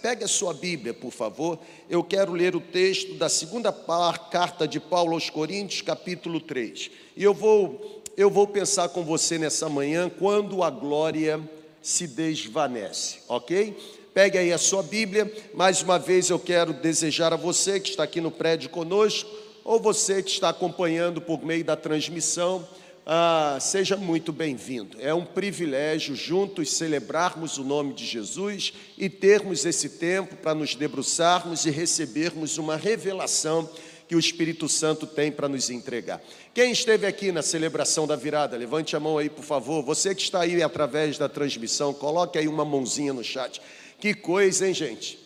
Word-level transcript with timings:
Pegue 0.00 0.22
a 0.22 0.28
sua 0.28 0.54
Bíblia, 0.54 0.94
por 0.94 1.10
favor. 1.10 1.58
Eu 1.90 2.04
quero 2.04 2.32
ler 2.32 2.54
o 2.54 2.60
texto 2.60 3.14
da 3.14 3.28
segunda 3.28 3.72
carta 3.72 4.66
de 4.66 4.78
Paulo 4.78 5.14
aos 5.14 5.28
Coríntios, 5.28 5.82
capítulo 5.82 6.40
3. 6.40 6.90
E 7.16 7.24
eu 7.24 7.34
vou, 7.34 8.02
eu 8.16 8.30
vou 8.30 8.46
pensar 8.46 8.90
com 8.90 9.04
você 9.04 9.38
nessa 9.38 9.68
manhã 9.68 10.08
quando 10.08 10.62
a 10.62 10.70
glória 10.70 11.40
se 11.82 12.06
desvanece, 12.06 13.18
ok? 13.28 13.76
Pegue 14.14 14.38
aí 14.38 14.52
a 14.52 14.58
sua 14.58 14.84
Bíblia. 14.84 15.32
Mais 15.52 15.82
uma 15.82 15.98
vez 15.98 16.30
eu 16.30 16.38
quero 16.38 16.72
desejar 16.72 17.32
a 17.32 17.36
você 17.36 17.80
que 17.80 17.90
está 17.90 18.04
aqui 18.04 18.20
no 18.20 18.30
prédio 18.30 18.70
conosco, 18.70 19.28
ou 19.64 19.80
você 19.80 20.22
que 20.22 20.30
está 20.30 20.50
acompanhando 20.50 21.20
por 21.20 21.44
meio 21.44 21.64
da 21.64 21.74
transmissão, 21.74 22.66
ah, 23.10 23.56
seja 23.58 23.96
muito 23.96 24.34
bem-vindo. 24.34 24.98
É 25.00 25.14
um 25.14 25.24
privilégio 25.24 26.14
juntos 26.14 26.70
celebrarmos 26.74 27.56
o 27.56 27.64
nome 27.64 27.94
de 27.94 28.04
Jesus 28.04 28.74
e 28.98 29.08
termos 29.08 29.64
esse 29.64 29.88
tempo 29.88 30.36
para 30.36 30.54
nos 30.54 30.74
debruçarmos 30.74 31.64
e 31.64 31.70
recebermos 31.70 32.58
uma 32.58 32.76
revelação 32.76 33.66
que 34.06 34.14
o 34.14 34.18
Espírito 34.18 34.68
Santo 34.68 35.06
tem 35.06 35.32
para 35.32 35.48
nos 35.48 35.70
entregar. 35.70 36.20
Quem 36.52 36.70
esteve 36.70 37.06
aqui 37.06 37.32
na 37.32 37.40
celebração 37.40 38.06
da 38.06 38.14
virada, 38.14 38.58
levante 38.58 38.94
a 38.94 39.00
mão 39.00 39.16
aí, 39.16 39.30
por 39.30 39.44
favor. 39.44 39.82
Você 39.84 40.14
que 40.14 40.20
está 40.20 40.42
aí 40.42 40.62
através 40.62 41.16
da 41.16 41.30
transmissão, 41.30 41.94
coloque 41.94 42.38
aí 42.38 42.46
uma 42.46 42.64
mãozinha 42.64 43.14
no 43.14 43.24
chat. 43.24 43.58
Que 43.98 44.12
coisa, 44.12 44.68
hein, 44.68 44.74
gente? 44.74 45.18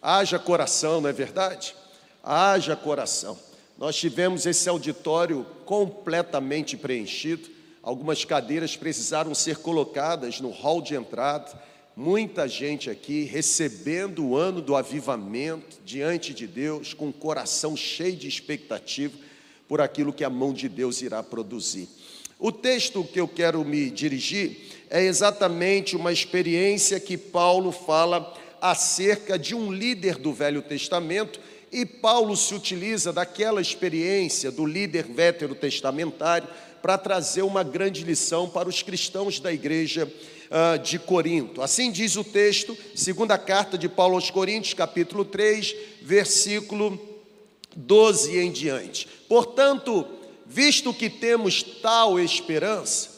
Haja 0.00 0.38
coração, 0.38 1.02
não 1.02 1.10
é 1.10 1.12
verdade? 1.12 1.76
Haja 2.24 2.74
coração. 2.74 3.38
Nós 3.78 3.94
tivemos 3.94 4.46
esse 4.46 4.68
auditório 4.70 5.44
completamente 5.66 6.78
preenchido. 6.78 7.50
Algumas 7.82 8.24
cadeiras 8.24 8.74
precisaram 8.74 9.34
ser 9.34 9.58
colocadas 9.58 10.40
no 10.40 10.48
hall 10.48 10.80
de 10.80 10.94
entrada. 10.94 11.52
Muita 11.94 12.48
gente 12.48 12.88
aqui 12.88 13.24
recebendo 13.24 14.24
o 14.24 14.36
ano 14.36 14.62
do 14.62 14.74
avivamento 14.74 15.78
diante 15.84 16.32
de 16.32 16.46
Deus, 16.46 16.94
com 16.94 17.08
o 17.08 17.12
coração 17.12 17.76
cheio 17.76 18.16
de 18.16 18.26
expectativa 18.26 19.14
por 19.68 19.82
aquilo 19.82 20.12
que 20.12 20.24
a 20.24 20.30
mão 20.30 20.54
de 20.54 20.70
Deus 20.70 21.02
irá 21.02 21.22
produzir. 21.22 21.86
O 22.38 22.50
texto 22.50 23.04
que 23.04 23.20
eu 23.20 23.28
quero 23.28 23.62
me 23.62 23.90
dirigir 23.90 24.72
é 24.88 25.02
exatamente 25.02 25.96
uma 25.96 26.12
experiência 26.12 26.98
que 26.98 27.18
Paulo 27.18 27.72
fala 27.72 28.34
acerca 28.60 29.38
de 29.38 29.54
um 29.54 29.70
líder 29.70 30.16
do 30.16 30.32
Velho 30.32 30.62
Testamento 30.62 31.40
e 31.72 31.84
Paulo 31.84 32.36
se 32.36 32.54
utiliza 32.54 33.12
daquela 33.12 33.60
experiência 33.60 34.50
do 34.50 34.64
líder 34.64 35.04
veterotestamentário 35.04 36.48
para 36.80 36.96
trazer 36.96 37.42
uma 37.42 37.62
grande 37.62 38.04
lição 38.04 38.48
para 38.48 38.68
os 38.68 38.82
cristãos 38.82 39.40
da 39.40 39.52
igreja 39.52 40.06
uh, 40.06 40.78
de 40.78 40.98
Corinto. 40.98 41.60
Assim 41.60 41.90
diz 41.90 42.16
o 42.16 42.22
texto, 42.22 42.76
segunda 42.94 43.36
carta 43.36 43.76
de 43.76 43.88
Paulo 43.88 44.14
aos 44.14 44.30
Coríntios, 44.30 44.74
capítulo 44.74 45.24
3, 45.24 45.74
versículo 46.02 46.98
12 47.74 48.38
em 48.38 48.52
diante. 48.52 49.08
Portanto, 49.28 50.06
visto 50.46 50.94
que 50.94 51.10
temos 51.10 51.62
tal 51.62 52.20
esperança, 52.20 53.10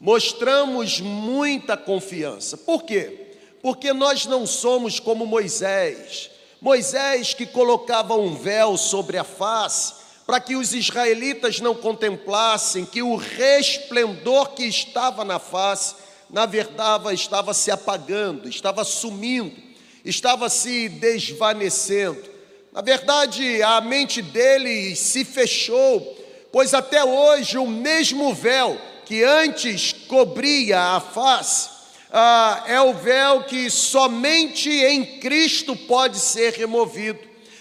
mostramos 0.00 1.00
muita 1.00 1.76
confiança. 1.76 2.56
Por 2.56 2.82
quê? 2.82 3.20
Porque 3.62 3.92
nós 3.92 4.26
não 4.26 4.44
somos 4.44 4.98
como 4.98 5.24
Moisés 5.24 6.31
Moisés 6.62 7.34
que 7.34 7.44
colocava 7.44 8.14
um 8.14 8.36
véu 8.36 8.76
sobre 8.76 9.18
a 9.18 9.24
face, 9.24 9.94
para 10.24 10.38
que 10.38 10.54
os 10.54 10.72
israelitas 10.72 11.58
não 11.58 11.74
contemplassem 11.74 12.84
que 12.84 13.02
o 13.02 13.16
resplendor 13.16 14.50
que 14.50 14.62
estava 14.62 15.24
na 15.24 15.40
face, 15.40 15.96
na 16.30 16.46
verdade, 16.46 17.12
estava 17.14 17.52
se 17.52 17.72
apagando, 17.72 18.48
estava 18.48 18.84
sumindo, 18.84 19.56
estava 20.04 20.48
se 20.48 20.88
desvanecendo. 20.88 22.30
Na 22.72 22.80
verdade, 22.80 23.60
a 23.60 23.80
mente 23.80 24.22
dele 24.22 24.94
se 24.94 25.24
fechou, 25.24 26.16
pois 26.52 26.74
até 26.74 27.04
hoje 27.04 27.58
o 27.58 27.66
mesmo 27.66 28.32
véu 28.32 28.80
que 29.04 29.24
antes 29.24 29.92
cobria 30.06 30.80
a 30.80 31.00
face, 31.00 31.71
ah, 32.12 32.62
é 32.66 32.78
o 32.78 32.92
véu 32.92 33.44
que 33.44 33.70
somente 33.70 34.68
em 34.68 35.02
Cristo 35.18 35.74
pode 35.74 36.18
ser 36.18 36.52
removido. 36.52 37.18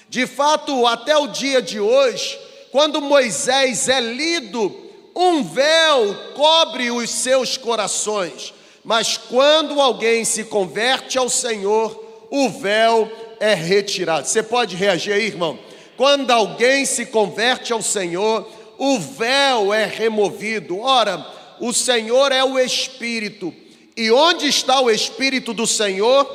De 0.10 0.28
fato, 0.28 0.86
até 0.86 1.16
o 1.16 1.28
dia 1.28 1.62
de 1.62 1.80
hoje, 1.80 2.38
quando 2.70 3.00
Moisés 3.00 3.88
é 3.88 4.02
lido, 4.02 4.76
um 5.16 5.42
véu 5.42 6.14
cobre 6.36 6.92
os 6.92 7.10
seus 7.10 7.56
corações, 7.56 8.54
mas 8.84 9.16
quando 9.16 9.80
alguém 9.80 10.26
se 10.26 10.44
converte 10.44 11.18
ao 11.18 11.30
Senhor, 11.30 12.28
o 12.30 12.50
véu 12.50 13.10
é 13.40 13.54
retirado. 13.54 14.28
Você 14.28 14.44
pode 14.44 14.76
reagir 14.76 15.14
aí, 15.14 15.28
irmão? 15.28 15.58
Quando 15.96 16.30
alguém 16.30 16.84
se 16.86 17.06
converte 17.06 17.72
ao 17.72 17.82
Senhor, 17.82 18.46
o 18.78 19.00
véu 19.00 19.74
é 19.74 19.86
removido. 19.86 20.80
Ora, 20.80 21.26
o 21.58 21.72
Senhor 21.72 22.34
é 22.34 22.44
o 22.44 22.60
Espírito 22.60 23.54
e 24.02 24.12
onde 24.12 24.48
está 24.48 24.82
o 24.82 24.90
Espírito 24.90 25.54
do 25.54 25.68
Senhor, 25.68 26.26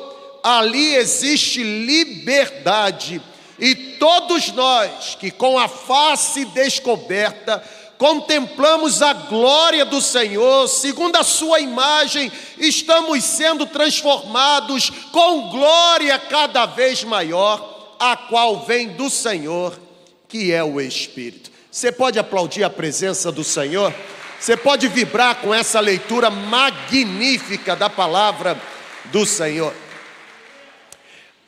ali 0.41 0.95
existe 0.95 1.61
liberdade. 1.61 3.21
E 3.59 3.75
todos 3.75 4.53
nós 4.53 5.15
que 5.19 5.29
com 5.29 5.59
a 5.59 5.67
face 5.67 6.45
descoberta 6.45 7.61
contemplamos 7.97 9.01
a 9.01 9.11
glória 9.11 9.83
do 9.83 10.01
Senhor, 10.01 10.69
segundo 10.69 11.17
a 11.17 11.25
Sua 11.25 11.59
imagem, 11.59 12.31
estamos 12.57 13.21
sendo 13.25 13.65
transformados 13.65 14.89
com 15.11 15.49
glória 15.49 16.17
cada 16.17 16.65
vez 16.67 17.03
maior, 17.03 17.95
a 17.99 18.15
qual 18.15 18.65
vem 18.65 18.89
do 18.89 19.09
Senhor, 19.09 19.77
que 20.29 20.53
é 20.53 20.63
o 20.63 20.79
Espírito. 20.79 21.51
Você 21.69 21.91
pode 21.91 22.17
aplaudir 22.17 22.63
a 22.63 22.69
presença 22.69 23.29
do 23.29 23.43
Senhor? 23.43 23.93
Você 24.39 24.55
pode 24.55 24.87
vibrar 24.87 25.37
com 25.41 25.51
essa 25.51 25.79
leitura 25.79 26.29
magnífica 26.29 27.75
da 27.75 27.89
palavra 27.89 28.59
do 29.05 29.25
Senhor. 29.25 29.73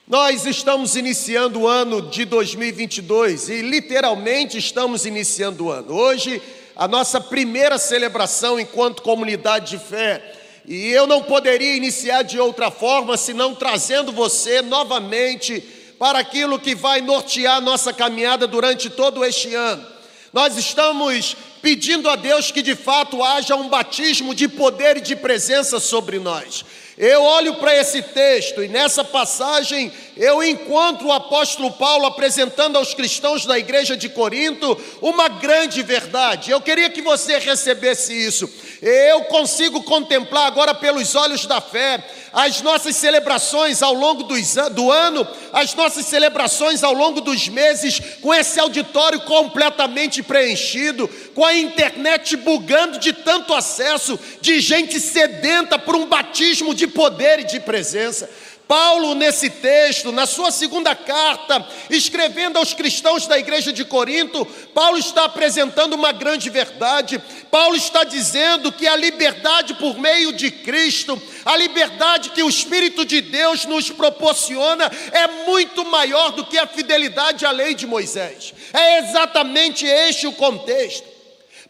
Nós 0.08 0.48
estamos 0.48 0.96
iniciando 0.96 1.62
o 1.62 1.68
ano 1.68 2.02
de 2.02 2.26
2022 2.26 3.50
e 3.50 3.62
literalmente 3.62 4.58
estamos 4.58 5.06
iniciando 5.06 5.66
o 5.66 5.72
ano. 5.72 5.94
Hoje, 5.94 6.42
a 6.76 6.88
nossa 6.88 7.22
primeira 7.22 7.78
celebração 7.78 8.60
enquanto 8.60 9.04
comunidade 9.04 9.78
de 9.78 9.86
fé. 9.86 10.34
E 10.66 10.88
eu 10.88 11.06
não 11.06 11.22
poderia 11.22 11.76
iniciar 11.76 12.24
de 12.24 12.40
outra 12.40 12.72
forma 12.72 13.16
senão 13.18 13.54
trazendo 13.54 14.12
você 14.12 14.64
novamente 14.64 15.62
para 16.00 16.18
aquilo 16.18 16.58
que 16.58 16.74
vai 16.74 17.02
nortear 17.02 17.62
nossa 17.62 17.94
caminhada 17.94 18.48
durante 18.48 18.90
todo 18.90 19.24
este 19.24 19.54
ano. 19.54 19.99
Nós 20.32 20.58
estamos 20.58 21.36
pedindo 21.62 22.10
a 22.10 22.16
Deus 22.16 22.52
que 22.52 22.62
de 22.62 22.76
fato 22.76 23.24
haja 23.24 23.56
um 23.56 23.70
batismo 23.70 24.36
de 24.36 24.48
poder 24.48 24.98
e 24.98 25.02
de 25.02 25.16
presença 25.16 25.80
sobre 25.80 26.20
nós. 26.20 26.64
Eu 27.00 27.24
olho 27.24 27.56
para 27.56 27.74
esse 27.78 28.02
texto 28.02 28.62
e 28.62 28.68
nessa 28.68 29.06
passagem 29.06 29.90
eu 30.18 30.44
encontro 30.44 31.08
o 31.08 31.14
apóstolo 31.14 31.72
Paulo 31.72 32.06
apresentando 32.06 32.76
aos 32.76 32.94
cristãos 32.94 33.46
da 33.46 33.58
igreja 33.58 33.96
de 33.96 34.10
Corinto 34.10 34.78
uma 35.02 35.30
grande 35.30 35.82
verdade. 35.82 36.52
Eu 36.52 36.60
queria 36.60 36.90
que 36.90 37.02
você 37.02 37.40
recebesse 37.40 38.12
isso. 38.14 38.50
Eu 38.82 39.22
consigo 39.24 39.82
contemplar 39.84 40.48
agora 40.48 40.74
pelos 40.74 41.16
olhos 41.16 41.46
da 41.46 41.62
fé 41.62 42.04
as 42.34 42.62
nossas 42.62 42.96
celebrações 42.96 43.82
ao 43.82 43.94
longo 43.94 44.24
do 44.24 44.92
ano, 44.92 45.28
as 45.52 45.74
nossas 45.74 46.06
celebrações 46.06 46.84
ao 46.84 46.94
longo 46.94 47.22
dos 47.22 47.48
meses, 47.48 48.00
com 48.22 48.34
esse 48.34 48.60
auditório 48.60 49.22
completamente 49.22 50.22
preenchido, 50.22 51.08
com 51.34 51.44
a 51.44 51.56
internet 51.56 52.36
bugando 52.38 53.00
de 53.00 53.14
tanto 53.14 53.54
acesso, 53.54 54.20
de 54.42 54.60
gente 54.60 55.00
sedenta 55.00 55.80
por 55.80 55.96
um 55.96 56.06
batismo 56.06 56.74
de 56.74 56.88
poder 56.90 57.40
e 57.40 57.44
de 57.46 57.60
presença. 57.60 58.30
Paulo, 58.70 59.16
nesse 59.16 59.50
texto, 59.50 60.12
na 60.12 60.28
sua 60.28 60.52
segunda 60.52 60.94
carta, 60.94 61.68
escrevendo 61.90 62.60
aos 62.60 62.72
cristãos 62.72 63.26
da 63.26 63.36
igreja 63.36 63.74
de 63.74 63.84
Corinto, 63.84 64.46
Paulo 64.76 65.00
está 65.00 65.24
apresentando 65.24 65.94
uma 65.94 66.12
grande 66.12 66.52
verdade. 66.52 67.20
Paulo 67.50 67.76
está 67.76 68.04
dizendo 68.04 68.72
que 68.72 68.86
a 68.86 68.96
liberdade 68.96 69.74
por 69.74 69.98
meio 69.98 70.32
de 70.34 70.52
Cristo, 70.52 71.20
a 71.44 71.58
liberdade 71.58 72.30
que 72.30 72.44
o 72.44 72.50
Espírito 72.50 73.04
de 73.04 73.22
Deus 73.22 73.66
nos 73.66 73.90
proporciona, 73.90 74.86
é 75.14 75.48
muito 75.48 75.84
maior 75.86 76.34
do 76.34 76.46
que 76.46 76.60
a 76.60 76.68
fidelidade 76.68 77.48
à 77.48 77.52
lei 77.52 77.74
de 77.74 77.88
Moisés. 77.88 78.54
É 78.72 79.00
exatamente 79.00 79.84
este 79.84 80.28
o 80.28 80.32
contexto. 80.34 81.19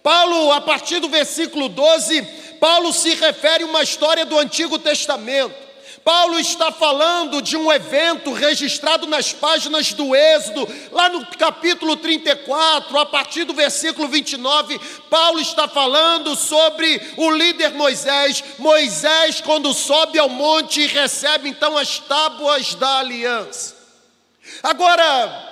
Paulo, 0.02 0.52
a 0.52 0.62
partir 0.62 1.00
do 1.00 1.10
versículo 1.10 1.70
12, 1.70 2.22
Paulo 2.60 2.94
se 2.94 3.16
refere 3.16 3.64
a 3.64 3.68
uma 3.68 3.84
história 3.84 4.26
do 4.26 4.38
Antigo 4.38 4.78
Testamento. 4.80 5.70
Paulo 6.04 6.40
está 6.40 6.72
falando 6.72 7.42
de 7.42 7.58
um 7.58 7.72
evento 7.72 8.32
registrado 8.32 9.06
nas 9.06 9.34
páginas 9.34 9.94
do 9.94 10.16
Êxodo, 10.16 10.68
lá 10.92 11.10
no 11.10 11.26
capítulo 11.38 11.96
34, 11.98 12.98
a 12.98 13.06
partir 13.06 13.44
do 13.44 13.54
versículo 13.54 14.08
29. 14.08 14.80
Paulo 15.10 15.40
está 15.40 15.68
falando 15.68 16.36
sobre 16.36 17.02
o 17.18 17.30
líder 17.32 17.74
Moisés. 17.74 18.44
Moisés, 18.58 19.42
quando 19.42 19.74
sobe 19.74 20.18
ao 20.18 20.30
monte 20.30 20.88
recebe 20.88 21.50
então 21.50 21.78
as 21.78 22.00
tábuas 22.00 22.74
da 22.76 23.00
aliança. 23.00 23.76
Agora, 24.64 25.49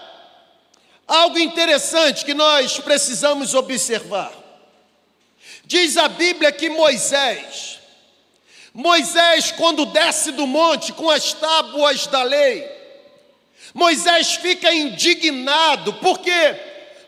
algo 1.07 1.39
interessante 1.39 2.25
que 2.25 2.33
nós 2.33 2.80
precisamos 2.80 3.54
observar. 3.54 4.33
Diz 5.63 5.98
a 5.98 6.07
Bíblia 6.07 6.51
que 6.51 6.69
Moisés, 6.69 7.80
Moisés, 8.74 9.51
quando 9.51 9.86
desce 9.86 10.31
do 10.31 10.45
monte 10.45 10.94
com 10.94 11.09
as 11.09 11.33
tábuas 11.33 12.07
da 12.07 12.24
lei, 12.24 12.69
Moisés 13.74 14.36
fica 14.36 14.74
indignado, 14.74 15.94
por 15.95 16.19
quê? 16.19 16.56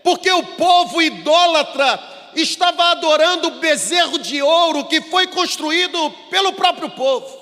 Porque 0.04 0.32
o 0.32 0.44
povo 0.44 1.02
idólatra 1.02 2.00
estava 2.36 2.92
adorando 2.92 3.48
o 3.48 3.60
bezerro 3.60 4.20
de 4.20 4.42
ouro 4.42 4.86
que 4.86 5.02
foi 5.02 5.28
construído 5.28 6.12
pelo 6.30 6.54
próprio 6.54 6.90
povo. 6.90 7.38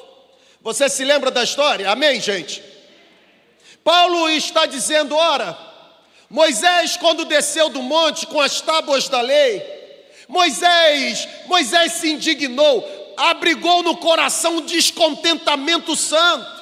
Você 0.61 0.89
se 0.89 1.03
lembra 1.03 1.31
da 1.31 1.43
história? 1.43 1.89
Amém, 1.89 2.19
gente? 2.19 2.63
Paulo 3.83 4.29
está 4.29 4.65
dizendo: 4.65 5.15
ora, 5.15 5.66
Moisés, 6.29 6.97
quando 6.97 7.25
desceu 7.25 7.69
do 7.69 7.81
monte 7.81 8.27
com 8.27 8.41
as 8.41 8.59
tábuas 8.59 9.07
da 9.07 9.21
lei, 9.21 9.63
Moisés, 10.27 11.27
Moisés 11.45 11.93
se 11.93 12.11
indignou, 12.11 12.85
abrigou 13.15 13.81
no 13.81 13.95
coração 13.97 14.57
um 14.57 14.61
descontentamento 14.61 15.95
santo, 15.95 16.56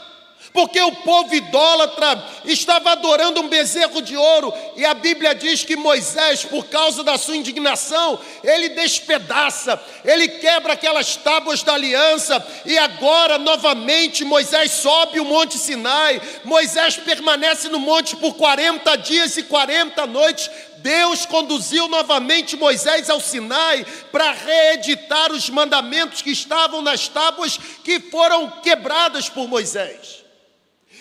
porque 0.55 0.81
o 0.81 0.91
povo 0.93 1.35
idólatra 1.35 2.23
estava 2.45 2.93
adorando 2.93 3.41
um 3.41 3.49
bezerro 3.49 4.01
de 4.01 4.15
ouro, 4.15 4.53
e 4.77 4.85
a 4.85 4.93
Bíblia 4.93 5.35
diz 5.35 5.65
que 5.65 5.75
Moisés, 5.75 6.45
por 6.45 6.65
causa 6.67 7.03
da 7.03 7.17
sua 7.17 7.35
indignação, 7.35 8.17
ele 8.41 8.69
despedaça, 8.69 9.79
ele 10.05 10.29
quebra 10.29 10.73
aquelas 10.73 11.17
tábuas 11.17 11.61
da 11.61 11.73
aliança, 11.73 12.43
e 12.65 12.77
agora 12.77 13.37
novamente 13.37 14.23
Moisés 14.23 14.71
sobe 14.71 15.19
o 15.19 15.25
monte 15.25 15.57
Sinai, 15.57 16.21
Moisés 16.45 16.95
permanece 16.95 17.67
no 17.67 17.79
monte 17.79 18.15
por 18.15 18.35
40 18.35 18.95
dias 18.95 19.35
e 19.35 19.43
40 19.43 20.07
noites, 20.07 20.49
Deus 20.77 21.25
conduziu 21.25 21.87
novamente 21.87 22.55
Moisés 22.55 23.09
ao 23.09 23.19
Sinai 23.19 23.83
para 24.11 24.31
reeditar 24.31 25.31
os 25.31 25.49
mandamentos 25.49 26.21
que 26.21 26.29
estavam 26.29 26.81
nas 26.81 27.07
tábuas 27.07 27.57
que 27.83 27.99
foram 27.99 28.49
quebradas 28.61 29.27
por 29.27 29.47
Moisés. 29.47 30.24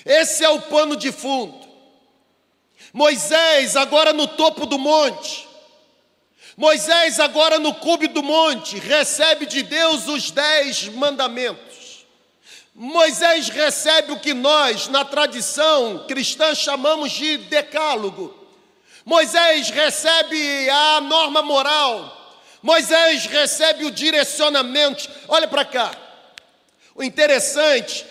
Esse 0.04 0.44
é 0.44 0.48
o 0.48 0.60
pano 0.62 0.96
de 0.96 1.10
fundo. 1.10 1.66
Moisés, 2.92 3.76
agora 3.76 4.12
no 4.12 4.26
topo 4.26 4.66
do 4.66 4.78
monte, 4.78 5.48
Moisés, 6.56 7.18
agora 7.18 7.58
no 7.58 7.74
cume 7.74 8.06
do 8.06 8.22
monte, 8.22 8.78
recebe 8.78 9.44
de 9.44 9.62
Deus 9.62 10.06
os 10.06 10.30
dez 10.30 10.88
mandamentos. 10.88 12.06
Moisés 12.72 13.48
recebe 13.48 14.12
o 14.12 14.20
que 14.20 14.32
nós, 14.32 14.86
na 14.88 15.04
tradição 15.04 16.06
cristã, 16.06 16.54
chamamos 16.54 17.10
de 17.10 17.38
decálogo. 17.38 18.32
Moisés 19.04 19.70
recebe 19.70 20.70
a 20.70 21.00
norma 21.00 21.42
moral, 21.42 22.40
Moisés 22.62 23.26
recebe 23.26 23.84
o 23.84 23.90
direcionamento. 23.90 25.08
Olha 25.28 25.48
para 25.48 25.64
cá. 25.64 25.90
O 26.94 27.02
interessante 27.02 28.06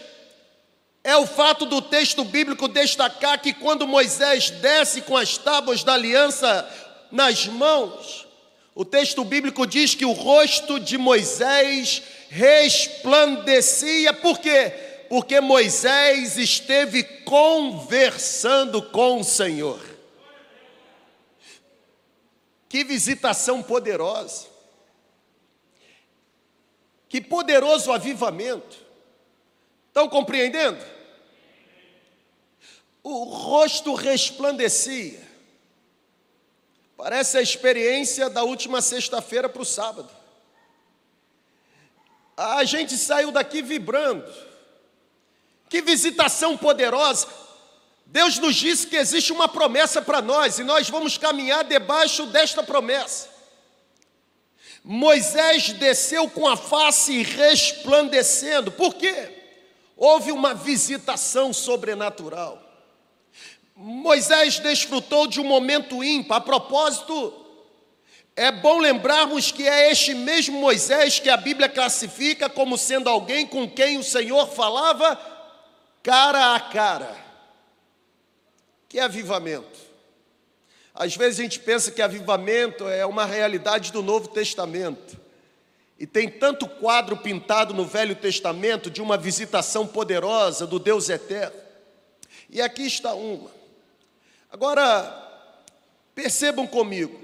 é 1.04 1.18
o 1.18 1.28
fato 1.28 1.66
do 1.66 1.82
texto 1.82 2.24
bíblico 2.24 2.68
destacar 2.68 3.42
que 3.42 3.54
quando 3.54 3.86
Moisés 3.86 4.50
desce 4.50 5.02
com 5.02 5.18
as 5.18 5.38
tábuas 5.38 5.84
da 5.84 5.94
aliança 5.94 6.70
nas 7.12 7.46
mãos, 7.46 8.26
o 8.74 8.86
texto 8.86 9.24
bíblico 9.26 9.68
diz 9.68 9.94
que 9.94 10.06
o 10.06 10.14
rosto 10.14 10.80
de 10.80 10.98
Moisés 10.98 12.02
resplandecia, 12.30 14.14
por 14.14 14.40
quê? 14.40 14.72
Porque 15.10 15.42
Moisés 15.42 16.38
esteve 16.38 17.04
conversando 17.04 18.82
com 18.82 19.20
o 19.20 19.24
Senhor. 19.24 19.80
Que 22.70 22.84
visitação 22.84 23.62
poderosa. 23.62 24.48
Que 27.08 27.22
poderoso 27.22 27.92
avivamento. 27.92 28.78
Estão 29.90 30.10
compreendendo? 30.10 30.93
O 33.04 33.26
rosto 33.26 33.94
resplandecia. 33.94 35.22
Parece 36.96 37.38
a 37.38 37.42
experiência 37.42 38.30
da 38.30 38.44
última 38.44 38.82
sexta-feira 38.82 39.50
para 39.50 39.62
o 39.62 39.66
sábado. 39.66 40.10
A 42.38 42.64
gente 42.64 42.98
saiu 42.98 43.30
daqui 43.30 43.62
vibrando. 43.62 44.32
Que 45.70 45.82
visitação 45.82 46.58
poderosa. 46.58 47.28
Deus 48.06 48.38
nos 48.38 48.56
disse 48.56 48.88
que 48.88 48.96
existe 48.96 49.34
uma 49.34 49.50
promessa 49.50 50.02
para 50.02 50.22
nós 50.22 50.60
e 50.60 50.64
nós 50.64 50.90
vamos 50.90 51.18
caminhar 51.18 51.66
debaixo 51.66 52.26
desta 52.28 52.64
promessa. 52.64 53.28
Moisés 54.82 55.74
desceu 55.74 56.30
com 56.30 56.48
a 56.48 56.56
face 56.56 57.22
resplandecendo, 57.24 58.72
por 58.72 58.96
quê? 58.96 59.32
Houve 59.98 60.32
uma 60.32 60.54
visitação 60.54 61.52
sobrenatural. 61.52 62.63
Moisés 63.84 64.60
desfrutou 64.60 65.28
de 65.28 65.42
um 65.42 65.44
momento 65.44 66.02
ímpar. 66.02 66.38
A 66.38 66.42
propósito, 66.42 67.34
é 68.34 68.50
bom 68.50 68.80
lembrarmos 68.80 69.52
que 69.52 69.68
é 69.68 69.92
este 69.92 70.14
mesmo 70.14 70.58
Moisés 70.58 71.20
que 71.20 71.30
a 71.30 71.36
Bíblia 71.36 71.68
classifica 71.68 72.50
como 72.50 72.78
sendo 72.78 73.10
alguém 73.10 73.46
com 73.46 73.70
quem 73.70 73.98
o 73.98 74.04
Senhor 74.04 74.48
falava 74.48 75.20
cara 76.02 76.56
a 76.56 76.60
cara. 76.62 77.14
Que 78.88 79.02
avivamento? 79.02 79.80
Às 80.96 81.18
vezes 81.18 81.42
a 81.42 81.44
gente 81.44 81.60
pensa 81.60 81.92
que 81.92 82.02
avivamento 82.02 82.88
é 82.88 83.06
uma 83.06 83.26
realidade 83.26 83.92
do 83.92 84.02
Novo 84.02 84.30
Testamento. 84.30 85.20
E 86.00 86.08
tem 86.08 86.30
tanto 86.30 86.70
quadro 86.70 87.18
pintado 87.18 87.74
no 87.74 87.84
Velho 87.84 88.16
Testamento 88.16 88.90
de 88.90 89.02
uma 89.02 89.18
visitação 89.18 89.86
poderosa 89.86 90.66
do 90.66 90.80
Deus 90.80 91.10
eterno. 91.10 91.58
E 92.50 92.62
aqui 92.62 92.84
está 92.84 93.14
uma. 93.14 93.63
Agora, 94.54 95.12
percebam 96.14 96.68
comigo. 96.68 97.20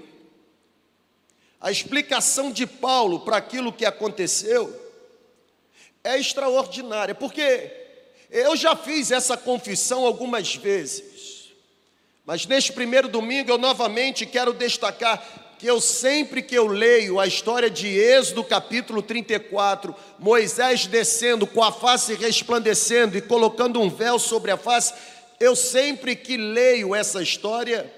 A 1.60 1.70
explicação 1.70 2.50
de 2.50 2.66
Paulo 2.66 3.20
para 3.20 3.36
aquilo 3.36 3.72
que 3.72 3.86
aconteceu 3.86 4.76
é 6.02 6.18
extraordinária, 6.18 7.14
porque 7.14 7.70
eu 8.32 8.56
já 8.56 8.74
fiz 8.74 9.12
essa 9.12 9.36
confissão 9.36 10.04
algumas 10.04 10.56
vezes. 10.56 11.52
Mas 12.26 12.46
neste 12.46 12.72
primeiro 12.72 13.06
domingo 13.06 13.52
eu 13.52 13.58
novamente 13.58 14.26
quero 14.26 14.52
destacar 14.52 15.54
que 15.56 15.68
eu 15.68 15.80
sempre 15.80 16.42
que 16.42 16.56
eu 16.56 16.66
leio 16.66 17.20
a 17.20 17.28
história 17.28 17.70
de 17.70 17.86
Êxodo 17.86 18.42
capítulo 18.42 19.02
34, 19.02 19.94
Moisés 20.18 20.88
descendo 20.88 21.46
com 21.46 21.62
a 21.62 21.70
face 21.70 22.14
resplandecendo 22.14 23.16
e 23.16 23.22
colocando 23.22 23.80
um 23.80 23.88
véu 23.88 24.18
sobre 24.18 24.50
a 24.50 24.56
face, 24.56 24.92
eu 25.40 25.56
sempre 25.56 26.14
que 26.14 26.36
leio 26.36 26.94
essa 26.94 27.22
história, 27.22 27.90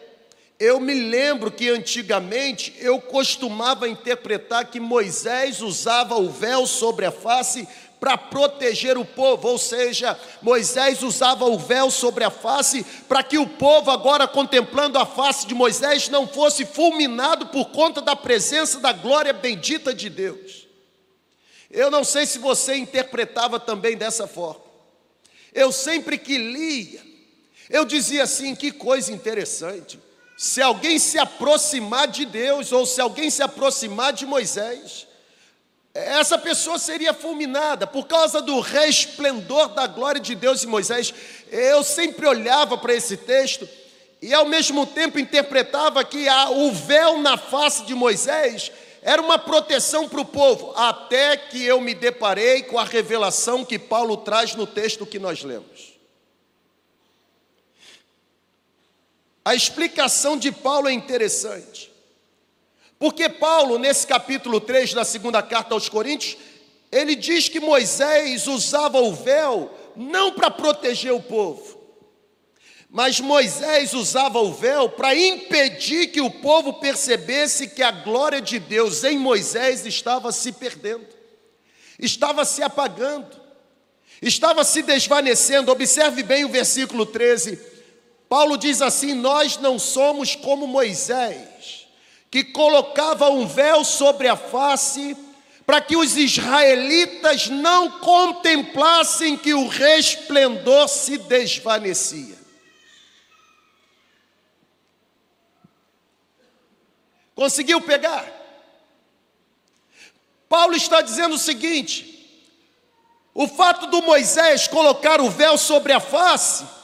eu 0.61 0.79
me 0.79 0.95
lembro 0.95 1.51
que 1.51 1.69
antigamente 1.69 2.73
eu 2.79 3.01
costumava 3.01 3.89
interpretar 3.89 4.71
que 4.71 4.79
Moisés 4.79 5.61
usava 5.61 6.17
o 6.17 6.31
véu 6.31 6.69
sobre 6.69 7.05
a 7.05 7.11
face 7.11 7.67
para 7.99 8.17
proteger 8.17 8.97
o 8.97 9.05
povo, 9.05 9.49
ou 9.49 9.59
seja, 9.59 10.19
Moisés 10.41 11.03
usava 11.03 11.45
o 11.45 11.59
véu 11.59 11.91
sobre 11.91 12.23
a 12.23 12.31
face 12.31 12.85
para 13.09 13.25
que 13.25 13.39
o 13.39 13.47
povo, 13.47 13.91
agora 13.91 14.29
contemplando 14.29 14.99
a 14.99 15.07
face 15.07 15.47
de 15.47 15.55
Moisés, 15.55 16.09
não 16.09 16.29
fosse 16.29 16.65
fulminado 16.65 17.47
por 17.47 17.71
conta 17.71 18.01
da 18.01 18.15
presença 18.15 18.79
da 18.79 18.93
glória 18.93 19.33
bendita 19.33 19.93
de 19.93 20.09
Deus. 20.09 20.69
Eu 21.69 21.91
não 21.91 22.05
sei 22.05 22.25
se 22.25 22.39
você 22.39 22.77
interpretava 22.77 23.59
também 23.59 23.97
dessa 23.97 24.29
forma. 24.29 24.63
Eu 25.53 25.73
sempre 25.73 26.19
que 26.19 26.39
lia, 26.39 27.12
eu 27.73 27.87
dizia 27.87 28.25
assim: 28.25 28.55
que 28.55 28.71
coisa 28.71 29.11
interessante. 29.11 29.99
Se 30.37 30.61
alguém 30.61 30.99
se 30.99 31.19
aproximar 31.19 32.07
de 32.07 32.27
Deus, 32.27 32.71
ou 32.71 32.85
se 32.85 33.01
alguém 33.01 33.31
se 33.31 33.43
aproximar 33.43 34.13
de 34.13 34.27
Moisés, 34.27 35.07
essa 35.95 36.39
pessoa 36.39 36.79
seria 36.79 37.13
fulminada 37.15 37.87
por 37.87 38.07
causa 38.07 38.41
do 38.41 38.61
resplendor 38.61 39.69
da 39.69 39.87
glória 39.87 40.21
de 40.21 40.35
Deus 40.35 40.63
em 40.65 40.67
Moisés. 40.67 41.13
Eu 41.51 41.83
sempre 41.83 42.27
olhava 42.27 42.77
para 42.77 42.95
esse 42.95 43.17
texto 43.17 43.69
e 44.21 44.33
ao 44.33 44.47
mesmo 44.47 44.87
tempo 44.87 45.19
interpretava 45.19 46.05
que 46.05 46.27
o 46.57 46.73
véu 46.73 47.19
na 47.19 47.37
face 47.37 47.85
de 47.85 47.95
Moisés 47.95 48.73
era 49.03 49.21
uma 49.21 49.39
proteção 49.39 50.09
para 50.09 50.21
o 50.21 50.25
povo, 50.25 50.73
até 50.77 51.37
que 51.37 51.63
eu 51.65 51.81
me 51.81 51.93
deparei 51.93 52.63
com 52.63 52.79
a 52.79 52.85
revelação 52.85 53.65
que 53.65 53.79
Paulo 53.79 54.17
traz 54.17 54.55
no 54.55 54.67
texto 54.67 55.05
que 55.05 55.19
nós 55.19 55.43
lemos. 55.43 55.92
A 59.45 59.55
explicação 59.55 60.37
de 60.37 60.53
Paulo 60.53 60.89
é 60.89 60.93
interessante, 60.93 61.91
porque 62.99 63.29
Paulo, 63.29 63.79
nesse 63.79 64.07
capítulo 64.07 64.61
3 64.61 64.95
da 64.95 65.05
segunda 65.05 65.43
carta 65.43 65.75
aos 65.75 65.89
Coríntios, 65.89 66.37
ele 66.93 67.17
diz 67.17 67.49
que 67.49 67.59
Moisés 67.59 68.47
usava 68.47 69.01
o 69.01 69.13
véu 69.13 69.71
não 69.97 70.33
para 70.33 70.51
proteger 70.51 71.13
o 71.13 71.21
povo, 71.21 71.83
mas 72.89 73.19
Moisés 73.19 73.95
usava 73.95 74.39
o 74.39 74.53
véu 74.53 74.89
para 74.91 75.17
impedir 75.17 76.09
que 76.09 76.21
o 76.21 76.31
povo 76.31 76.75
percebesse 76.75 77.67
que 77.67 77.83
a 77.83 77.91
glória 77.91 78.41
de 78.41 78.59
Deus 78.61 79.03
em 79.03 79.19
Moisés 79.19 79.85
estava 79.87 80.31
se 80.31 80.53
perdendo, 80.53 81.07
estava 81.99 82.45
se 82.45 82.63
apagando, 82.63 83.41
estava 84.21 84.63
se 84.63 84.83
desvanecendo. 84.83 85.73
Observe 85.73 86.23
bem 86.23 86.45
o 86.45 86.51
versículo 86.51 87.07
13. 87.07 87.72
Paulo 88.33 88.57
diz 88.57 88.81
assim: 88.81 89.13
Nós 89.13 89.59
não 89.59 89.79
somos 89.79 90.35
como 90.35 90.67
Moisés, 90.67 91.87
que 92.31 92.43
colocava 92.43 93.29
um 93.29 93.47
véu 93.47 93.85
sobre 93.85 94.27
a 94.27 94.35
face, 94.35 95.15
para 95.67 95.83
que 95.83 95.95
os 95.95 96.17
israelitas 96.17 97.51
não 97.51 98.01
contemplassem 98.01 99.37
que 99.37 99.53
o 99.53 99.69
resplendor 99.69 100.89
se 100.89 101.19
desvanecia. 101.19 102.39
Conseguiu 107.35 107.83
pegar? 107.83 108.33
Paulo 110.49 110.75
está 110.75 111.03
dizendo 111.03 111.35
o 111.35 111.39
seguinte: 111.39 112.35
o 113.35 113.47
fato 113.47 113.89
do 113.89 114.01
Moisés 114.01 114.67
colocar 114.67 115.21
o 115.21 115.29
véu 115.29 115.59
sobre 115.59 115.93
a 115.93 116.01
face 116.01 116.81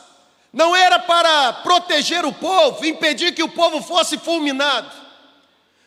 não 0.53 0.75
era 0.75 0.99
para 0.99 1.53
proteger 1.55 2.25
o 2.25 2.33
povo, 2.33 2.85
impedir 2.85 3.33
que 3.35 3.43
o 3.43 3.49
povo 3.49 3.83
fosse 3.83 4.17
fulminado, 4.19 4.91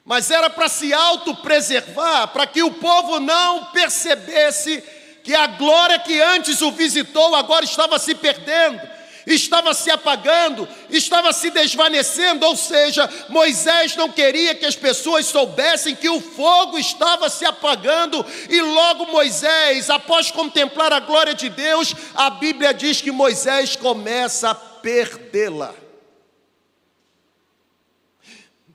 mas 0.06 0.30
era 0.30 0.50
para 0.50 0.68
se 0.68 0.94
autopreservar, 0.94 2.30
para 2.30 2.48
que 2.48 2.64
o 2.64 2.72
povo 2.72 3.20
não 3.20 3.66
percebesse 3.66 4.84
que 5.24 5.36
a 5.36 5.48
glória 5.48 6.00
que 6.00 6.20
antes 6.20 6.62
o 6.62 6.72
visitou 6.72 7.36
agora 7.36 7.64
estava 7.64 8.00
se 8.00 8.16
perdendo 8.16 8.82
estava 9.26 9.74
se 9.74 9.90
apagando, 9.90 10.68
estava 10.90 11.32
se 11.34 11.50
desvanecendo, 11.50 12.46
ou 12.46 12.56
seja, 12.56 13.10
Moisés 13.30 13.96
não 13.96 14.10
queria 14.10 14.56
que 14.56 14.66
as 14.66 14.76
pessoas 14.76 15.26
soubessem 15.26 15.96
que 15.96 16.10
o 16.10 16.22
fogo 16.22 16.78
estava 16.78 17.30
se 17.30 17.46
apagando, 17.46 18.26
e 18.50 18.62
logo 18.62 19.08
Moisés, 19.08 19.90
após 19.90 20.32
contemplar 20.32 20.92
a 20.92 21.00
glória 21.00 21.34
de 21.34 21.50
Deus, 21.50 21.94
a 22.16 22.30
Bíblia 22.30 22.74
diz 22.74 23.02
que 23.02 23.12
Moisés 23.12 23.76
começa 23.76 24.52
a 24.52 24.56
perdê-la. 24.56 25.74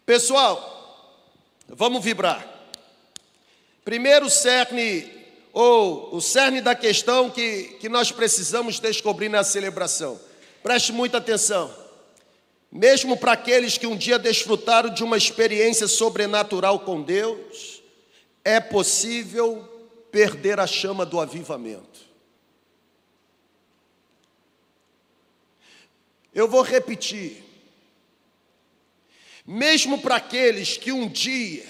Pessoal, 0.05 0.73
vamos 1.69 2.05
vibrar. 2.05 2.47
Primeiro 3.85 4.31
cerne, 4.31 5.13
ou 5.53 6.15
o 6.15 6.21
cerne 6.21 6.61
da 6.61 6.75
questão 6.75 7.31
que, 7.31 7.77
que 7.81 7.89
nós 7.89 8.13
precisamos 8.13 8.79
descobrir 8.79 9.29
na 9.29 9.43
celebração. 9.43 10.26
Preste 10.67 10.93
muita 10.93 11.19
atenção. 11.19 11.73
Mesmo 12.73 13.17
para 13.17 13.31
aqueles 13.31 13.79
que 13.79 13.87
um 13.87 13.97
dia 13.97 14.19
desfrutaram 14.19 14.93
de 14.93 15.05
uma 15.05 15.17
experiência 15.17 15.87
sobrenatural 15.87 16.81
com 16.81 17.01
Deus, 17.01 17.81
é 18.45 18.59
possível 18.59 19.63
perder 20.11 20.59
a 20.59 20.67
chama 20.67 21.07
do 21.07 21.21
avivamento. 21.21 22.01
Eu 26.35 26.49
vou 26.49 26.63
repetir. 26.63 27.45
Mesmo 29.47 30.01
para 30.01 30.17
aqueles 30.17 30.77
que 30.77 30.91
um 30.91 31.09
dia 31.09 31.65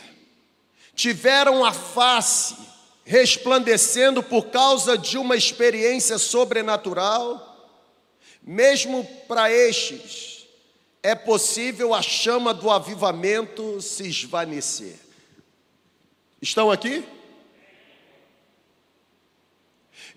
tiveram 0.94 1.66
a 1.66 1.72
face 1.74 2.56
resplandecendo 3.04 4.22
por 4.22 4.46
causa 4.46 4.96
de 4.96 5.18
uma 5.18 5.36
experiência 5.36 6.16
sobrenatural, 6.16 7.45
mesmo 8.46 9.04
para 9.26 9.50
estes, 9.50 10.46
é 11.02 11.16
possível 11.16 11.92
a 11.92 12.00
chama 12.00 12.54
do 12.54 12.70
avivamento 12.70 13.82
se 13.82 14.08
esvanecer. 14.08 14.96
Estão 16.40 16.70
aqui? 16.70 17.04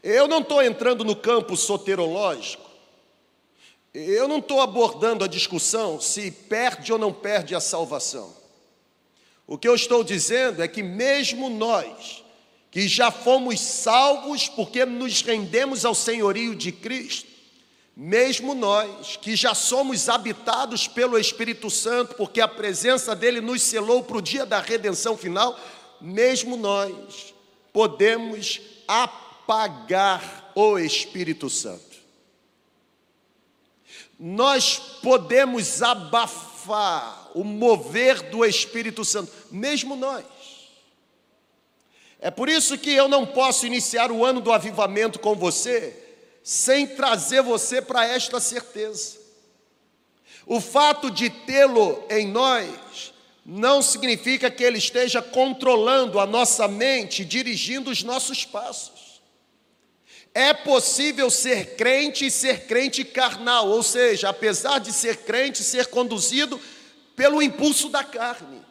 Eu 0.04 0.28
não 0.28 0.40
estou 0.40 0.62
entrando 0.62 1.04
no 1.04 1.16
campo 1.16 1.58
soterológico, 1.58 2.70
eu 3.94 4.28
não 4.28 4.38
estou 4.38 4.62
abordando 4.62 5.24
a 5.24 5.28
discussão 5.28 6.00
se 6.00 6.30
perde 6.30 6.94
ou 6.94 7.00
não 7.00 7.12
perde 7.12 7.56
a 7.56 7.60
salvação. 7.60 8.38
O 9.48 9.58
que 9.58 9.68
eu 9.68 9.74
estou 9.74 10.04
dizendo 10.04 10.62
é 10.62 10.68
que, 10.68 10.84
mesmo 10.84 11.50
nós, 11.50 12.24
que 12.70 12.88
já 12.88 13.10
fomos 13.10 13.60
salvos 13.60 14.48
porque 14.48 14.86
nos 14.86 15.22
rendemos 15.22 15.84
ao 15.84 15.96
senhorio 15.96 16.56
de 16.56 16.72
Cristo, 16.72 17.29
mesmo 18.02 18.56
nós 18.56 19.18
que 19.18 19.36
já 19.36 19.54
somos 19.54 20.08
habitados 20.08 20.88
pelo 20.88 21.20
Espírito 21.20 21.70
Santo, 21.70 22.16
porque 22.16 22.40
a 22.40 22.48
presença 22.48 23.14
dele 23.14 23.42
nos 23.42 23.62
selou 23.62 24.02
para 24.02 24.16
o 24.16 24.22
dia 24.22 24.46
da 24.46 24.62
redenção 24.62 25.18
final, 25.18 25.60
mesmo 26.00 26.56
nós 26.56 27.34
podemos 27.74 28.62
apagar 28.88 30.54
o 30.56 30.80
Espírito 30.80 31.50
Santo. 31.50 31.98
Nós 34.18 34.80
podemos 35.04 35.84
abafar 35.84 37.32
o 37.36 37.44
mover 37.44 38.30
do 38.30 38.46
Espírito 38.46 39.04
Santo, 39.04 39.30
mesmo 39.52 39.98
nós. 39.98 40.24
É 42.22 42.32
por 42.32 42.48
isso 42.48 42.78
que 42.78 42.94
eu 42.94 43.10
não 43.10 43.26
posso 43.26 43.68
iniciar 43.68 44.10
o 44.10 44.24
ano 44.24 44.40
do 44.40 44.54
avivamento 44.54 45.20
com 45.20 45.36
você 45.36 46.09
sem 46.44 46.88
trazer 46.88 47.42
você 47.42 47.82
para 47.82 48.06
esta 48.06 48.40
certeza. 48.40 49.18
O 50.46 50.60
fato 50.60 51.12
de 51.12 51.30
tê-lo 51.30 52.04
em 52.10 52.28
nós 52.28 53.14
não 53.46 53.82
significa 53.82 54.50
que 54.50 54.64
ele 54.64 54.78
esteja 54.78 55.22
controlando 55.22 56.20
a 56.20 56.26
nossa 56.26 56.68
mente, 56.68 57.26
dirigindo 57.26 57.90
os 57.92 58.04
nossos 58.04 58.46
passos. 58.46 59.22
É 60.34 60.54
possível 60.54 61.30
ser 61.30 61.76
crente 61.76 62.26
e 62.26 62.32
ser 62.32 62.68
crente 62.68 63.04
carnal, 63.04 63.68
ou 63.68 63.82
seja, 63.82 64.30
apesar 64.30 64.80
de 64.80 64.94
ser 64.94 65.18
crente, 65.18 65.64
ser 65.64 65.88
conduzido 65.88 66.60
pelo 67.16 67.42
impulso 67.42 67.90
da 67.90 68.04
carne. 68.04 68.62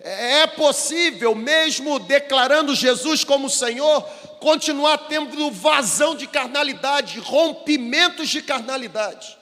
É 0.00 0.46
possível, 0.46 1.34
mesmo 1.34 1.98
declarando 1.98 2.74
Jesus 2.74 3.22
como 3.22 3.50
Senhor, 3.50 4.02
continuar 4.40 4.96
tendo 4.96 5.50
vazão 5.50 6.14
de 6.14 6.26
carnalidade, 6.26 7.20
rompimentos 7.20 8.30
de 8.30 8.40
carnalidade. 8.40 9.38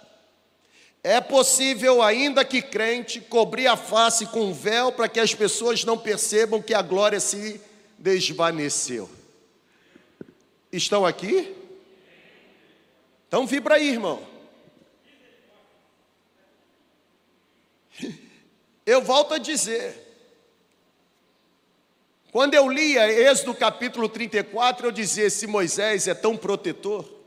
É 1.03 1.21
possível, 1.21 2.03
ainda 2.03 2.45
que 2.45 2.61
crente, 2.61 3.21
cobrir 3.21 3.69
a 3.69 3.77
face 3.77 4.27
com 4.27 4.47
um 4.47 4.53
véu 4.53 4.91
para 4.91 5.09
que 5.09 5.21
as 5.21 5.33
pessoas 5.33 5.85
não 5.85 5.97
percebam 5.97 6.61
que 6.61 6.75
a 6.75 6.83
glória 6.83 7.21
se 7.21 7.61
desvaneceu. 7.97 9.09
Estão 10.73 11.07
aqui? 11.07 11.55
Então 13.29 13.47
vibra 13.47 13.77
aí, 13.77 13.91
irmão. 13.91 14.27
Eu 18.85 19.01
volto 19.01 19.35
a 19.35 19.39
dizer, 19.39 20.08
quando 22.31 22.55
eu 22.55 22.69
lia 22.69 23.11
Êxodo 23.11 23.55
capítulo 23.55 24.09
34, 24.09 24.87
eu 24.87 24.93
dizia: 24.93 25.27
esse 25.27 25.47
Moisés 25.47 26.07
é 26.07 26.15
tão 26.15 26.37
protetor. 26.37 27.19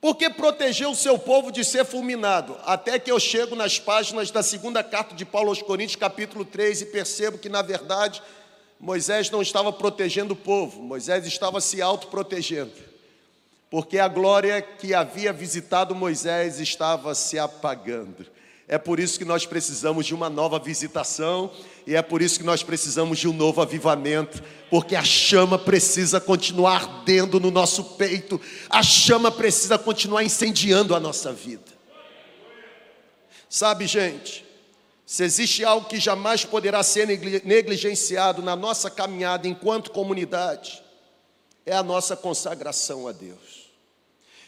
Porque 0.00 0.28
protegeu 0.28 0.90
o 0.90 0.94
seu 0.94 1.18
povo 1.18 1.50
de 1.50 1.64
ser 1.64 1.82
fulminado. 1.82 2.58
Até 2.66 2.98
que 2.98 3.10
eu 3.10 3.18
chego 3.18 3.56
nas 3.56 3.78
páginas 3.78 4.30
da 4.30 4.42
segunda 4.42 4.84
carta 4.84 5.14
de 5.14 5.24
Paulo 5.24 5.48
aos 5.48 5.62
Coríntios, 5.62 5.96
capítulo 5.96 6.44
3, 6.44 6.82
e 6.82 6.86
percebo 6.86 7.38
que, 7.38 7.48
na 7.48 7.62
verdade, 7.62 8.22
Moisés 8.78 9.30
não 9.30 9.40
estava 9.40 9.72
protegendo 9.72 10.34
o 10.34 10.36
povo, 10.36 10.82
Moisés 10.82 11.26
estava 11.26 11.58
se 11.58 11.80
autoprotegendo. 11.80 12.74
Porque 13.70 13.98
a 13.98 14.06
glória 14.06 14.60
que 14.60 14.92
havia 14.92 15.32
visitado 15.32 15.94
Moisés 15.94 16.60
estava 16.60 17.14
se 17.14 17.38
apagando. 17.38 18.26
É 18.66 18.78
por 18.78 18.98
isso 18.98 19.18
que 19.18 19.24
nós 19.24 19.44
precisamos 19.44 20.06
de 20.06 20.14
uma 20.14 20.30
nova 20.30 20.58
visitação 20.58 21.50
e 21.86 21.94
é 21.94 22.00
por 22.00 22.22
isso 22.22 22.38
que 22.38 22.44
nós 22.46 22.62
precisamos 22.62 23.18
de 23.18 23.28
um 23.28 23.32
novo 23.32 23.60
avivamento, 23.60 24.42
porque 24.70 24.96
a 24.96 25.04
chama 25.04 25.58
precisa 25.58 26.18
continuar 26.18 26.82
ardendo 26.82 27.38
no 27.38 27.50
nosso 27.50 27.84
peito, 27.96 28.40
a 28.70 28.82
chama 28.82 29.30
precisa 29.30 29.78
continuar 29.78 30.24
incendiando 30.24 30.94
a 30.94 31.00
nossa 31.00 31.30
vida. 31.32 31.74
Sabe, 33.50 33.86
gente, 33.86 34.44
Se 35.06 35.22
existe 35.22 35.64
algo 35.64 35.86
que 35.86 36.00
jamais 36.00 36.44
poderá 36.44 36.82
ser 36.82 37.06
negligenciado 37.44 38.42
na 38.42 38.56
nossa 38.56 38.90
caminhada 38.90 39.46
enquanto 39.46 39.90
comunidade, 39.90 40.82
é 41.66 41.74
a 41.74 41.82
nossa 41.82 42.16
consagração 42.16 43.06
a 43.06 43.12
Deus. 43.12 43.63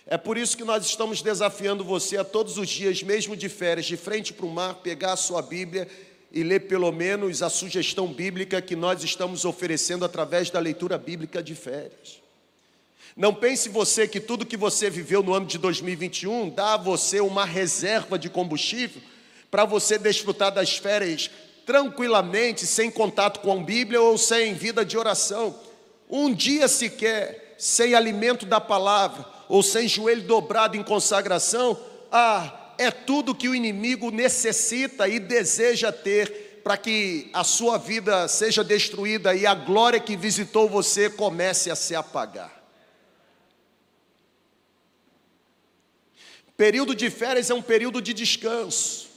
É 0.08 0.16
por 0.16 0.38
isso 0.38 0.56
que 0.56 0.62
nós 0.62 0.86
estamos 0.86 1.20
desafiando 1.20 1.82
você 1.82 2.16
a 2.16 2.22
todos 2.22 2.58
os 2.58 2.68
dias, 2.68 3.02
mesmo 3.02 3.36
de 3.36 3.48
férias, 3.48 3.86
de 3.86 3.96
frente 3.96 4.32
para 4.32 4.46
o 4.46 4.50
mar, 4.50 4.74
pegar 4.74 5.14
a 5.14 5.16
sua 5.16 5.42
Bíblia 5.42 5.88
e 6.30 6.44
ler 6.44 6.60
pelo 6.60 6.92
menos 6.92 7.42
a 7.42 7.50
sugestão 7.50 8.06
bíblica 8.06 8.62
que 8.62 8.76
nós 8.76 9.02
estamos 9.02 9.44
oferecendo 9.44 10.04
através 10.04 10.48
da 10.48 10.60
leitura 10.60 10.96
bíblica 10.96 11.42
de 11.42 11.56
férias. 11.56 12.20
Não 13.16 13.34
pense 13.34 13.68
você 13.68 14.06
que 14.06 14.20
tudo 14.20 14.46
que 14.46 14.56
você 14.56 14.88
viveu 14.88 15.24
no 15.24 15.34
ano 15.34 15.46
de 15.46 15.58
2021 15.58 16.50
dá 16.50 16.74
a 16.74 16.76
você 16.76 17.18
uma 17.18 17.44
reserva 17.44 18.16
de 18.16 18.30
combustível 18.30 19.02
para 19.50 19.64
você 19.64 19.98
desfrutar 19.98 20.52
das 20.52 20.76
férias 20.76 21.30
tranquilamente, 21.64 22.64
sem 22.64 22.92
contato 22.92 23.40
com 23.40 23.52
a 23.52 23.64
Bíblia 23.64 24.00
ou 24.00 24.16
sem 24.16 24.54
vida 24.54 24.84
de 24.84 24.96
oração. 24.96 25.58
Um 26.08 26.32
dia 26.32 26.68
sequer 26.68 27.56
sem 27.58 27.94
alimento 27.94 28.46
da 28.46 28.60
palavra 28.60 29.35
ou 29.48 29.62
sem 29.62 29.88
joelho 29.88 30.22
dobrado 30.22 30.76
em 30.76 30.82
consagração, 30.82 31.78
ah, 32.10 32.74
é 32.78 32.90
tudo 32.90 33.34
que 33.34 33.48
o 33.48 33.54
inimigo 33.54 34.10
necessita 34.10 35.08
e 35.08 35.18
deseja 35.18 35.92
ter 35.92 36.60
para 36.62 36.76
que 36.76 37.30
a 37.32 37.44
sua 37.44 37.78
vida 37.78 38.26
seja 38.26 38.64
destruída 38.64 39.34
e 39.34 39.46
a 39.46 39.54
glória 39.54 40.00
que 40.00 40.16
visitou 40.16 40.68
você 40.68 41.08
comece 41.08 41.70
a 41.70 41.76
se 41.76 41.94
apagar. 41.94 42.56
Período 46.56 46.94
de 46.94 47.10
férias 47.10 47.50
é 47.50 47.54
um 47.54 47.62
período 47.62 48.00
de 48.00 48.14
descanso, 48.14 49.08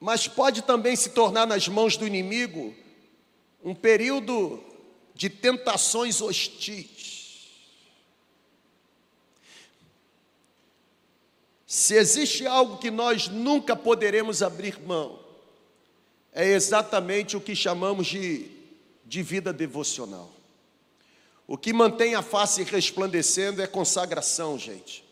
mas 0.00 0.28
pode 0.28 0.62
também 0.62 0.94
se 0.94 1.10
tornar 1.10 1.44
nas 1.44 1.66
mãos 1.68 1.96
do 1.96 2.06
inimigo 2.06 2.74
um 3.62 3.74
período 3.74 4.62
de 5.14 5.28
tentações 5.28 6.22
hostis. 6.22 6.97
Se 11.70 11.96
existe 11.96 12.46
algo 12.46 12.78
que 12.78 12.90
nós 12.90 13.28
nunca 13.28 13.76
poderemos 13.76 14.42
abrir 14.42 14.80
mão, 14.80 15.20
é 16.32 16.46
exatamente 16.48 17.36
o 17.36 17.42
que 17.42 17.54
chamamos 17.54 18.06
de, 18.06 18.50
de 19.04 19.22
vida 19.22 19.52
devocional. 19.52 20.32
O 21.46 21.58
que 21.58 21.74
mantém 21.74 22.14
a 22.14 22.22
face 22.22 22.62
resplandecendo 22.62 23.60
é 23.60 23.66
consagração, 23.66 24.58
gente. 24.58 25.04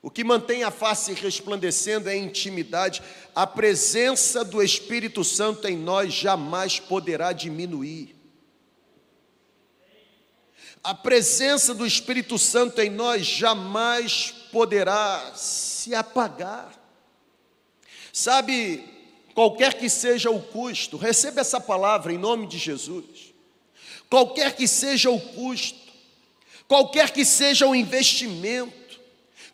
O 0.00 0.08
que 0.08 0.22
mantém 0.22 0.62
a 0.62 0.70
face 0.70 1.12
resplandecendo 1.14 2.06
é 2.06 2.16
intimidade. 2.16 3.02
A 3.34 3.44
presença 3.44 4.44
do 4.44 4.62
Espírito 4.62 5.24
Santo 5.24 5.66
em 5.66 5.76
nós 5.76 6.14
jamais 6.14 6.78
poderá 6.78 7.32
diminuir. 7.32 8.14
A 10.84 10.94
presença 10.94 11.74
do 11.74 11.84
Espírito 11.84 12.38
Santo 12.38 12.80
em 12.80 12.90
nós 12.90 13.26
jamais 13.26 14.43
poderá 14.54 15.32
se 15.34 15.92
apagar. 15.96 16.72
Sabe, 18.12 18.88
qualquer 19.34 19.74
que 19.74 19.90
seja 19.90 20.30
o 20.30 20.40
custo, 20.40 20.96
receba 20.96 21.40
essa 21.40 21.60
palavra 21.60 22.12
em 22.12 22.18
nome 22.18 22.46
de 22.46 22.56
Jesus. 22.56 23.34
Qualquer 24.08 24.54
que 24.54 24.68
seja 24.68 25.10
o 25.10 25.20
custo, 25.20 25.92
qualquer 26.68 27.10
que 27.10 27.24
seja 27.24 27.66
o 27.66 27.74
investimento, 27.74 29.00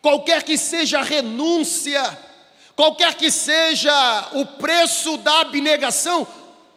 qualquer 0.03 0.43
que 0.43 0.55
seja 0.55 0.99
a 0.99 1.03
renúncia, 1.03 2.03
qualquer 2.75 3.15
que 3.15 3.31
seja 3.31 4.29
o 4.33 4.45
preço 4.45 5.17
da 5.17 5.41
abnegação, 5.41 6.27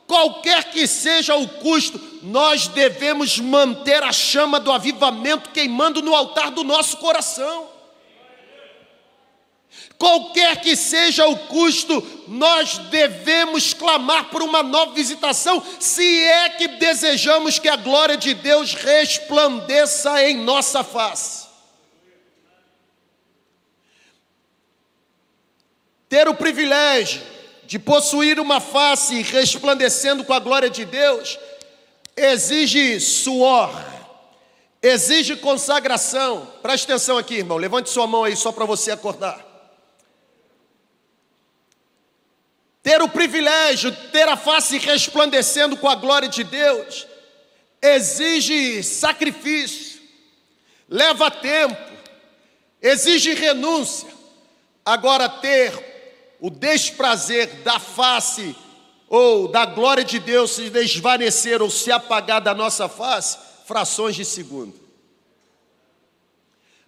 qualquer 0.06 0.70
que 0.70 0.86
seja 0.86 1.36
o 1.36 1.46
custo, 1.46 2.00
nós 2.22 2.68
devemos 2.68 3.38
manter 3.38 4.02
a 4.02 4.12
chama 4.12 4.58
do 4.58 4.72
avivamento 4.72 5.50
queimando 5.50 6.00
no 6.00 6.14
altar 6.14 6.50
do 6.50 6.64
nosso 6.64 6.96
coração. 6.96 7.73
Qualquer 9.98 10.60
que 10.60 10.76
seja 10.76 11.26
o 11.26 11.36
custo, 11.36 12.04
nós 12.28 12.78
devemos 12.90 13.72
clamar 13.72 14.30
por 14.30 14.42
uma 14.42 14.62
nova 14.62 14.92
visitação, 14.92 15.62
se 15.78 16.20
é 16.24 16.50
que 16.50 16.68
desejamos 16.68 17.58
que 17.58 17.68
a 17.68 17.76
glória 17.76 18.16
de 18.16 18.34
Deus 18.34 18.74
resplandeça 18.74 20.22
em 20.28 20.36
nossa 20.36 20.82
face. 20.82 21.44
ter 26.14 26.28
o 26.28 26.34
privilégio 26.34 27.20
de 27.64 27.76
possuir 27.76 28.38
uma 28.38 28.60
face 28.60 29.20
resplandecendo 29.22 30.22
com 30.22 30.32
a 30.32 30.38
glória 30.38 30.70
de 30.70 30.84
Deus, 30.84 31.36
exige 32.16 33.00
suor, 33.00 33.74
exige 34.80 35.34
consagração. 35.34 36.46
Preste 36.62 36.84
atenção 36.84 37.18
aqui, 37.18 37.38
irmão, 37.38 37.56
levante 37.56 37.90
sua 37.90 38.06
mão 38.06 38.22
aí 38.22 38.36
só 38.36 38.52
para 38.52 38.64
você 38.64 38.92
acordar. 38.92 39.53
Ter 42.84 43.00
o 43.00 43.08
privilégio 43.08 43.90
ter 44.12 44.28
a 44.28 44.36
face 44.36 44.76
resplandecendo 44.76 45.74
com 45.74 45.88
a 45.88 45.94
glória 45.94 46.28
de 46.28 46.44
Deus, 46.44 47.06
exige 47.80 48.82
sacrifício, 48.82 50.02
leva 50.86 51.30
tempo, 51.30 51.80
exige 52.82 53.32
renúncia. 53.32 54.12
Agora, 54.84 55.30
ter 55.30 55.72
o 56.38 56.50
desprazer 56.50 57.46
da 57.62 57.80
face 57.80 58.54
ou 59.08 59.48
da 59.48 59.64
glória 59.64 60.04
de 60.04 60.18
Deus 60.18 60.50
se 60.50 60.68
desvanecer 60.68 61.62
ou 61.62 61.70
se 61.70 61.90
apagar 61.90 62.42
da 62.42 62.54
nossa 62.54 62.86
face, 62.86 63.38
frações 63.64 64.14
de 64.14 64.26
segundo. 64.26 64.78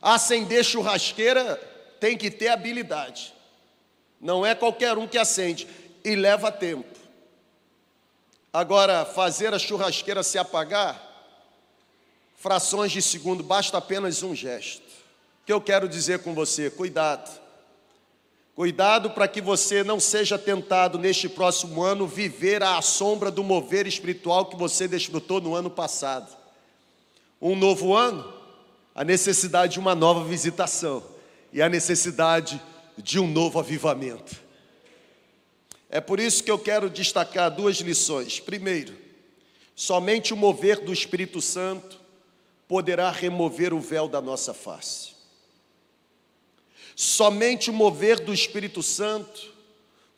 Acender 0.02 0.62
churrasqueira 0.62 1.56
tem 1.98 2.18
que 2.18 2.30
ter 2.30 2.48
habilidade. 2.48 3.32
Não 4.20 4.44
é 4.44 4.54
qualquer 4.54 4.98
um 4.98 5.06
que 5.06 5.16
acende 5.16 5.66
e 6.06 6.14
leva 6.14 6.52
tempo. 6.52 6.96
Agora, 8.52 9.04
fazer 9.04 9.52
a 9.52 9.58
churrasqueira 9.58 10.22
se 10.22 10.38
apagar, 10.38 11.02
frações 12.36 12.92
de 12.92 13.02
segundo, 13.02 13.42
basta 13.42 13.76
apenas 13.76 14.22
um 14.22 14.32
gesto. 14.32 14.86
O 15.42 15.46
que 15.46 15.52
eu 15.52 15.60
quero 15.60 15.88
dizer 15.88 16.20
com 16.20 16.32
você? 16.32 16.70
Cuidado. 16.70 17.40
Cuidado 18.54 19.10
para 19.10 19.26
que 19.26 19.40
você 19.40 19.82
não 19.82 19.98
seja 19.98 20.38
tentado 20.38 20.96
neste 20.96 21.28
próximo 21.28 21.82
ano 21.82 22.06
viver 22.06 22.62
à 22.62 22.80
sombra 22.80 23.28
do 23.28 23.42
mover 23.42 23.84
espiritual 23.84 24.46
que 24.46 24.56
você 24.56 24.86
desfrutou 24.86 25.40
no 25.40 25.56
ano 25.56 25.68
passado. 25.68 26.34
Um 27.42 27.56
novo 27.56 27.94
ano, 27.96 28.32
a 28.94 29.02
necessidade 29.02 29.72
de 29.72 29.80
uma 29.80 29.96
nova 29.96 30.22
visitação 30.22 31.02
e 31.52 31.60
a 31.60 31.68
necessidade 31.68 32.62
de 32.96 33.18
um 33.18 33.26
novo 33.26 33.58
avivamento. 33.58 34.45
É 35.88 36.00
por 36.00 36.18
isso 36.18 36.42
que 36.42 36.50
eu 36.50 36.58
quero 36.58 36.90
destacar 36.90 37.50
duas 37.50 37.76
lições. 37.76 38.40
Primeiro, 38.40 38.96
somente 39.74 40.34
o 40.34 40.36
mover 40.36 40.80
do 40.80 40.92
Espírito 40.92 41.40
Santo 41.40 42.00
poderá 42.66 43.10
remover 43.10 43.72
o 43.72 43.80
véu 43.80 44.08
da 44.08 44.20
nossa 44.20 44.52
face. 44.52 45.14
Somente 46.96 47.70
o 47.70 47.74
mover 47.74 48.20
do 48.20 48.32
Espírito 48.32 48.82
Santo 48.82 49.54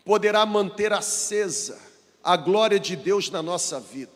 poderá 0.04 0.46
manter 0.46 0.92
acesa 0.92 1.78
a 2.24 2.36
glória 2.36 2.80
de 2.80 2.96
Deus 2.96 3.28
na 3.30 3.42
nossa 3.42 3.78
vida. 3.78 4.12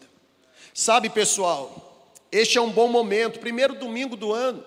Sabe, 0.72 1.10
pessoal, 1.10 2.12
este 2.30 2.56
é 2.56 2.60
um 2.60 2.70
bom 2.70 2.88
momento, 2.88 3.40
primeiro 3.40 3.74
domingo 3.74 4.16
do 4.16 4.32
ano. 4.32 4.64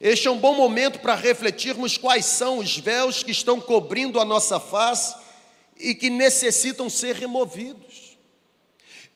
Este 0.00 0.26
é 0.26 0.30
um 0.30 0.38
bom 0.38 0.54
momento 0.54 0.98
para 0.98 1.14
refletirmos 1.14 1.96
quais 1.96 2.24
são 2.24 2.58
os 2.58 2.76
véus 2.76 3.22
que 3.22 3.30
estão 3.30 3.60
cobrindo 3.60 4.18
a 4.18 4.24
nossa 4.24 4.58
face 4.58 5.14
e 5.78 5.94
que 5.94 6.10
necessitam 6.10 6.88
ser 6.90 7.14
removidos. 7.14 8.16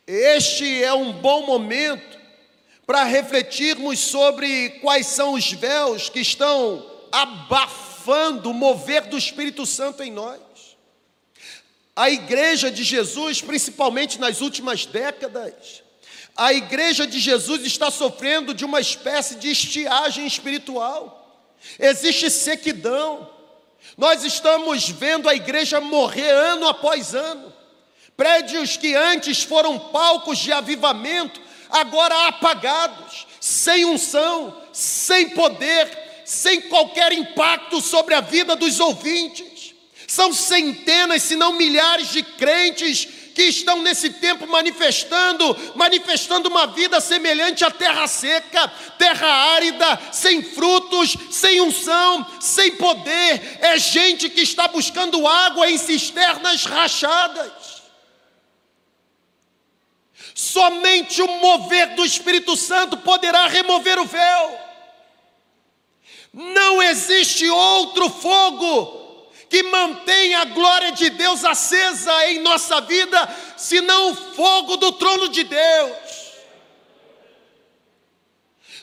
Este 0.06 0.82
é 0.82 0.92
um 0.92 1.12
bom 1.12 1.46
momento 1.46 2.18
para 2.86 3.04
refletirmos 3.04 3.98
sobre 3.98 4.70
quais 4.80 5.06
são 5.06 5.34
os 5.34 5.52
véus 5.52 6.08
que 6.08 6.20
estão 6.20 6.90
abafando 7.10 8.50
o 8.50 8.54
mover 8.54 9.02
do 9.06 9.16
Espírito 9.16 9.64
Santo 9.64 10.02
em 10.02 10.10
nós. 10.10 10.40
A 11.94 12.10
igreja 12.10 12.70
de 12.70 12.82
Jesus, 12.82 13.40
principalmente 13.40 14.18
nas 14.18 14.40
últimas 14.40 14.86
décadas, 14.86 15.82
a 16.34 16.52
igreja 16.52 17.06
de 17.06 17.18
Jesus 17.18 17.64
está 17.64 17.90
sofrendo 17.90 18.54
de 18.54 18.64
uma 18.64 18.80
espécie 18.80 19.36
de 19.36 19.50
estiagem 19.50 20.26
espiritual. 20.26 21.50
Existe 21.78 22.30
sequidão. 22.30 23.30
Nós 23.96 24.24
estamos 24.24 24.88
vendo 24.88 25.28
a 25.28 25.34
igreja 25.34 25.80
morrer 25.80 26.30
ano 26.30 26.66
após 26.68 27.14
ano. 27.14 27.52
Prédios 28.16 28.76
que 28.76 28.94
antes 28.94 29.42
foram 29.42 29.78
palcos 29.78 30.38
de 30.38 30.52
avivamento, 30.52 31.40
agora 31.70 32.28
apagados, 32.28 33.26
sem 33.40 33.84
unção, 33.84 34.56
sem 34.72 35.30
poder, 35.30 36.22
sem 36.24 36.62
qualquer 36.62 37.12
impacto 37.12 37.80
sobre 37.80 38.14
a 38.14 38.20
vida 38.20 38.54
dos 38.54 38.80
ouvintes. 38.80 39.74
São 40.06 40.32
centenas, 40.32 41.22
se 41.22 41.36
não 41.36 41.54
milhares 41.54 42.12
de 42.12 42.22
crentes 42.22 43.08
que 43.34 43.42
estão 43.42 43.82
nesse 43.82 44.10
tempo 44.10 44.46
manifestando, 44.46 45.56
manifestando 45.74 46.48
uma 46.48 46.66
vida 46.66 47.00
semelhante 47.00 47.64
à 47.64 47.70
terra 47.70 48.06
seca, 48.06 48.68
terra 48.98 49.26
árida, 49.54 49.98
sem 50.12 50.42
frutos, 50.42 51.16
sem 51.30 51.60
unção, 51.60 52.26
sem 52.40 52.76
poder. 52.76 53.58
É 53.60 53.78
gente 53.78 54.28
que 54.28 54.42
está 54.42 54.68
buscando 54.68 55.26
água 55.26 55.70
em 55.70 55.78
cisternas 55.78 56.64
rachadas. 56.64 57.52
Somente 60.34 61.20
o 61.20 61.28
mover 61.38 61.94
do 61.94 62.04
Espírito 62.04 62.56
Santo 62.56 62.96
poderá 62.98 63.46
remover 63.46 63.98
o 63.98 64.06
véu. 64.06 64.58
Não 66.32 66.82
existe 66.82 67.48
outro 67.50 68.08
fogo 68.08 69.01
que 69.52 69.62
mantém 69.64 70.34
a 70.34 70.46
glória 70.46 70.92
de 70.92 71.10
Deus 71.10 71.44
acesa 71.44 72.26
em 72.28 72.38
nossa 72.38 72.80
vida, 72.80 73.28
senão 73.54 74.12
o 74.12 74.14
fogo 74.14 74.78
do 74.78 74.92
trono 74.92 75.28
de 75.28 75.44
Deus. 75.44 75.92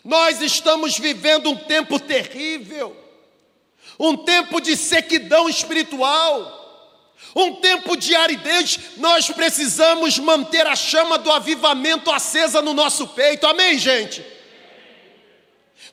Nós 0.04 0.44
estamos 0.44 0.96
vivendo 0.96 1.50
um 1.50 1.56
tempo 1.56 2.00
terrível, 2.00 2.96
um 4.00 4.16
tempo 4.16 4.62
de 4.62 4.78
sequidão 4.78 5.50
espiritual, 5.50 7.18
um 7.36 7.56
tempo 7.56 7.98
de 7.98 8.16
aridez. 8.16 8.80
Nós 8.98 9.28
precisamos 9.28 10.20
manter 10.20 10.68
a 10.68 10.76
chama 10.76 11.18
do 11.18 11.32
avivamento 11.32 12.12
acesa 12.12 12.62
no 12.62 12.76
nosso 12.76 13.08
peito, 13.08 13.48
amém, 13.48 13.80
gente? 13.80 14.24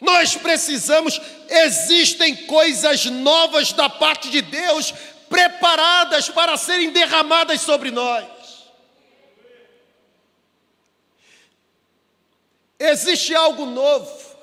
Nós 0.00 0.36
precisamos, 0.36 1.20
existem 1.48 2.36
coisas 2.46 3.06
novas 3.06 3.72
da 3.72 3.88
parte 3.88 4.30
de 4.30 4.42
Deus 4.42 4.92
preparadas 5.28 6.28
para 6.28 6.56
serem 6.56 6.90
derramadas 6.90 7.60
sobre 7.62 7.90
nós. 7.90 8.26
Existe 12.78 13.34
algo 13.34 13.64
novo. 13.64 14.36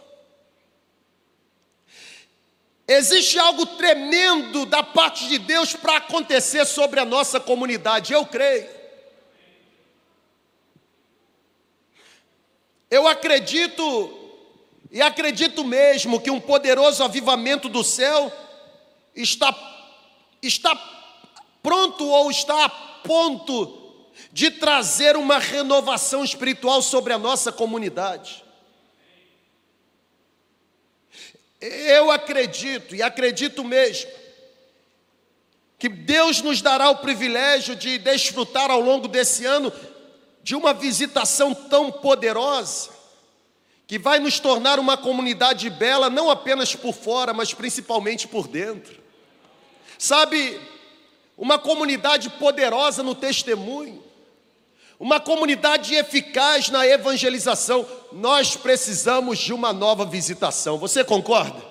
Existe 2.88 3.40
algo 3.40 3.66
tremendo 3.66 4.66
da 4.66 4.84
parte 4.84 5.28
de 5.28 5.38
Deus 5.38 5.74
para 5.74 5.98
acontecer 5.98 6.66
sobre 6.66 7.00
a 7.00 7.06
nossa 7.06 7.40
comunidade, 7.40 8.12
eu 8.12 8.26
creio. 8.26 8.70
Eu 12.90 13.08
acredito 13.08 14.23
e 14.94 15.02
acredito 15.02 15.64
mesmo 15.64 16.22
que 16.22 16.30
um 16.30 16.40
poderoso 16.40 17.04
avivamento 17.04 17.68
do 17.68 17.84
céu 17.84 18.32
está, 19.16 19.52
está 20.40 20.76
pronto 21.64 22.08
ou 22.08 22.30
está 22.30 22.66
a 22.66 22.70
ponto 22.70 24.06
de 24.32 24.52
trazer 24.52 25.18
uma 25.18 25.40
renovação 25.40 26.24
espiritual 26.24 26.80
sobre 26.84 27.12
a 27.12 27.18
nossa 27.18 27.52
comunidade. 27.52 28.46
Eu 31.60 32.12
acredito, 32.12 32.96
e 32.96 33.02
acredito 33.02 33.64
mesmo, 33.64 34.12
que 35.80 35.90
Deus 35.90 36.40
nos 36.40 36.62
dará 36.62 36.92
o 36.92 36.98
privilégio 36.98 37.76
de 37.76 37.98
desfrutar 37.98 38.70
ao 38.70 38.80
longo 38.80 39.08
desse 39.08 39.44
ano 39.44 39.74
de 40.44 40.56
uma 40.56 40.72
visitação 40.72 41.52
tão 41.52 41.92
poderosa 41.92 43.03
que 43.94 44.00
vai 44.00 44.18
nos 44.18 44.40
tornar 44.40 44.80
uma 44.80 44.98
comunidade 44.98 45.70
bela, 45.70 46.10
não 46.10 46.28
apenas 46.28 46.76
por 46.76 46.96
fora, 46.96 47.32
mas 47.32 47.54
principalmente 47.54 48.28
por 48.28 48.48
dentro. 48.48 49.00
Sabe, 50.00 50.60
uma 51.38 51.60
comunidade 51.60 52.28
poderosa 52.32 53.04
no 53.04 53.14
testemunho, 53.14 54.04
uma 55.00 55.20
comunidade 55.20 55.94
eficaz 55.94 56.70
na 56.70 56.88
evangelização. 56.88 57.88
Nós 58.12 58.56
precisamos 58.56 59.38
de 59.38 59.54
uma 59.54 59.72
nova 59.72 60.06
visitação, 60.06 60.80
você 60.80 61.04
concorda? 61.04 61.64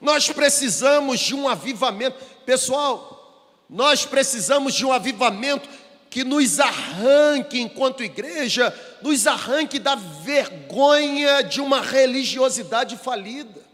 Nós 0.00 0.28
precisamos 0.28 1.20
de 1.20 1.36
um 1.36 1.48
avivamento. 1.48 2.18
Pessoal, 2.44 3.54
nós 3.70 4.04
precisamos 4.04 4.74
de 4.74 4.84
um 4.84 4.92
avivamento 4.92 5.68
que 6.10 6.24
nos 6.24 6.58
arranque, 6.58 7.60
enquanto 7.60 8.02
igreja, 8.02 8.74
nos 9.00 9.28
arranque 9.28 9.78
da 9.78 9.94
vergonha 9.94 11.40
de 11.42 11.60
uma 11.60 11.80
religiosidade 11.80 12.96
falida. 12.96 13.64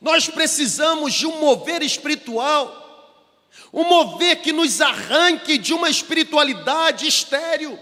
Nós 0.00 0.28
precisamos 0.28 1.14
de 1.14 1.26
um 1.26 1.38
mover 1.38 1.80
espiritual, 1.80 2.82
um 3.72 3.84
mover 3.84 4.42
que 4.42 4.52
nos 4.52 4.80
arranque 4.80 5.56
de 5.56 5.72
uma 5.72 5.88
espiritualidade 5.88 7.06
estéril, 7.06 7.78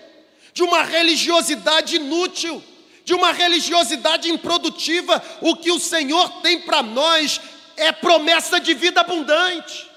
de 0.52 0.62
uma 0.62 0.82
religiosidade 0.82 1.96
inútil, 1.96 2.62
de 3.06 3.14
uma 3.14 3.32
religiosidade 3.32 4.30
improdutiva. 4.30 5.22
O 5.40 5.56
que 5.56 5.72
o 5.72 5.80
Senhor 5.80 6.42
tem 6.42 6.60
para 6.60 6.82
nós 6.82 7.40
é 7.74 7.90
promessa 7.90 8.60
de 8.60 8.74
vida 8.74 9.00
abundante. 9.00 9.93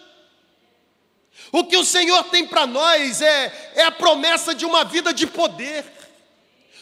O 1.52 1.64
que 1.64 1.78
o 1.78 1.86
Senhor 1.86 2.24
tem 2.26 2.46
para 2.46 2.66
nós 2.66 3.22
é, 3.22 3.72
é 3.76 3.84
a 3.84 3.92
promessa 3.92 4.54
de 4.54 4.66
uma 4.66 4.84
vida 4.84 5.14
de 5.14 5.26
poder. 5.26 5.86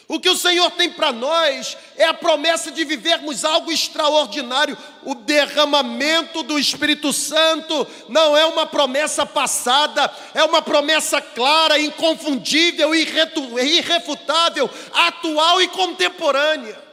O 0.08 0.20
que 0.20 0.30
o 0.30 0.36
Senhor 0.36 0.70
tem 0.72 0.88
para 0.88 1.10
nós 1.10 1.76
é 1.96 2.04
a 2.04 2.14
promessa 2.14 2.70
de 2.70 2.84
vivermos 2.84 3.44
algo 3.44 3.72
extraordinário. 3.72 4.78
O 5.02 5.16
derramamento 5.16 6.44
do 6.44 6.58
Espírito 6.60 7.12
Santo 7.12 7.84
não 8.08 8.36
é 8.36 8.46
uma 8.46 8.66
promessa 8.66 9.26
passada, 9.26 10.08
é 10.32 10.44
uma 10.44 10.62
promessa 10.62 11.20
clara, 11.20 11.80
inconfundível, 11.80 12.94
irrefutável, 12.94 14.70
atual 14.92 15.60
e 15.60 15.66
contemporânea. 15.68 16.85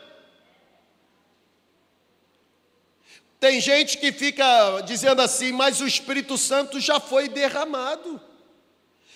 Tem 3.43 3.59
gente 3.59 3.97
que 3.97 4.09
fica 4.13 4.79
dizendo 4.85 5.21
assim, 5.21 5.51
mas 5.51 5.81
o 5.81 5.85
Espírito 5.85 6.37
Santo 6.37 6.79
já 6.79 6.97
foi 6.97 7.27
derramado. 7.27 8.21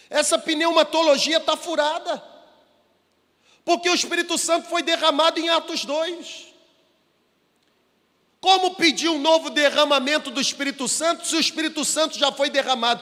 Essa 0.09 0.37
pneumatologia 0.37 1.37
está 1.37 1.55
furada. 1.55 2.21
Porque 3.63 3.89
o 3.89 3.95
Espírito 3.95 4.37
Santo 4.37 4.67
foi 4.67 4.83
derramado 4.83 5.39
em 5.39 5.47
Atos 5.47 5.85
2. 5.85 6.47
Como 8.41 8.75
pedir 8.75 9.07
um 9.07 9.17
novo 9.17 9.49
derramamento 9.49 10.29
do 10.29 10.41
Espírito 10.41 10.89
Santo 10.89 11.25
se 11.25 11.37
o 11.37 11.39
Espírito 11.39 11.85
Santo 11.85 12.19
já 12.19 12.29
foi 12.29 12.49
derramado? 12.49 13.01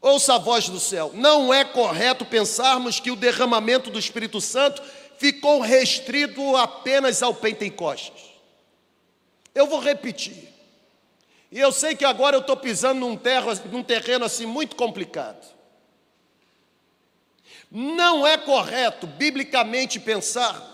Ouça 0.00 0.36
a 0.36 0.38
voz 0.38 0.68
do 0.68 0.78
céu. 0.78 1.10
Não 1.12 1.52
é 1.52 1.64
correto 1.64 2.24
pensarmos 2.24 3.00
que 3.00 3.10
o 3.10 3.16
derramamento 3.16 3.90
do 3.90 3.98
Espírito 3.98 4.40
Santo 4.40 4.80
ficou 5.18 5.60
restrito 5.60 6.56
apenas 6.56 7.20
ao 7.20 7.34
Pentecostes. 7.34 8.29
Eu 9.54 9.66
vou 9.66 9.80
repetir. 9.80 10.48
E 11.50 11.58
eu 11.58 11.72
sei 11.72 11.96
que 11.96 12.04
agora 12.04 12.36
eu 12.36 12.40
estou 12.40 12.56
pisando 12.56 13.00
num, 13.00 13.16
terro, 13.16 13.52
num 13.70 13.82
terreno 13.82 14.24
assim 14.24 14.46
muito 14.46 14.76
complicado. 14.76 15.44
Não 17.70 18.26
é 18.26 18.36
correto, 18.36 19.06
biblicamente, 19.06 19.98
pensarmos 19.98 20.70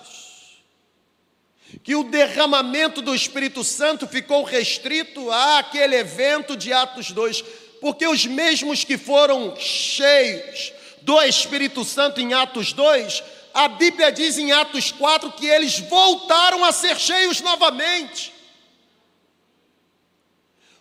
que 1.82 1.94
o 1.94 2.04
derramamento 2.04 3.02
do 3.02 3.14
Espírito 3.14 3.62
Santo 3.64 4.06
ficou 4.06 4.44
restrito 4.44 5.30
àquele 5.30 5.96
evento 5.96 6.56
de 6.56 6.72
Atos 6.72 7.10
2, 7.10 7.42
porque 7.80 8.06
os 8.06 8.24
mesmos 8.24 8.84
que 8.84 8.96
foram 8.96 9.54
cheios 9.56 10.72
do 11.02 11.20
Espírito 11.22 11.84
Santo 11.84 12.20
em 12.20 12.34
Atos 12.34 12.72
2, 12.72 13.22
a 13.52 13.68
Bíblia 13.68 14.10
diz 14.10 14.38
em 14.38 14.52
Atos 14.52 14.90
4 14.92 15.32
que 15.32 15.46
eles 15.46 15.78
voltaram 15.80 16.64
a 16.64 16.72
ser 16.72 16.98
cheios 16.98 17.40
novamente. 17.40 18.32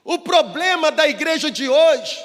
O 0.05 0.19
problema 0.19 0.91
da 0.91 1.07
igreja 1.07 1.49
de 1.49 1.67
hoje 1.67 2.23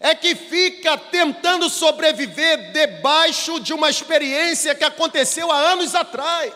é 0.00 0.16
que 0.16 0.34
fica 0.34 0.98
tentando 0.98 1.70
sobreviver 1.70 2.72
debaixo 2.72 3.60
de 3.60 3.72
uma 3.72 3.88
experiência 3.88 4.74
que 4.74 4.82
aconteceu 4.82 5.50
há 5.52 5.58
anos 5.58 5.94
atrás. 5.94 6.52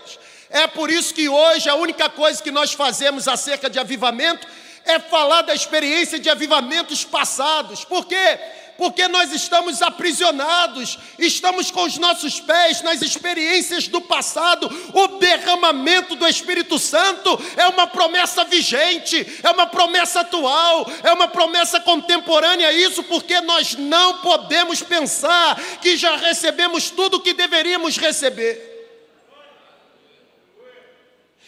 É 0.50 0.66
por 0.66 0.90
isso 0.90 1.14
que 1.14 1.28
hoje 1.28 1.68
a 1.68 1.76
única 1.76 2.10
coisa 2.10 2.42
que 2.42 2.50
nós 2.50 2.72
fazemos 2.72 3.28
acerca 3.28 3.70
de 3.70 3.78
avivamento 3.78 4.44
é 4.84 4.98
falar 4.98 5.42
da 5.42 5.54
experiência 5.54 6.18
de 6.18 6.28
avivamentos 6.28 7.04
passados. 7.04 7.84
Por 7.84 8.04
quê? 8.06 8.40
Porque 8.76 9.06
nós 9.06 9.32
estamos 9.32 9.82
aprisionados, 9.82 10.98
estamos 11.18 11.70
com 11.70 11.82
os 11.84 11.98
nossos 11.98 12.40
pés 12.40 12.82
nas 12.82 13.02
experiências 13.02 13.86
do 13.86 14.00
passado. 14.00 14.68
O 14.92 15.18
derramamento 15.18 16.16
do 16.16 16.26
Espírito 16.26 16.78
Santo 16.78 17.38
é 17.56 17.66
uma 17.66 17.86
promessa 17.86 18.44
vigente, 18.44 19.40
é 19.42 19.50
uma 19.50 19.66
promessa 19.66 20.20
atual, 20.20 20.90
é 21.02 21.12
uma 21.12 21.28
promessa 21.28 21.80
contemporânea. 21.80 22.72
Isso 22.72 23.02
porque 23.04 23.40
nós 23.40 23.74
não 23.76 24.18
podemos 24.18 24.82
pensar 24.82 25.60
que 25.80 25.96
já 25.96 26.16
recebemos 26.16 26.90
tudo 26.90 27.18
o 27.18 27.20
que 27.20 27.34
deveríamos 27.34 27.96
receber. 27.98 28.70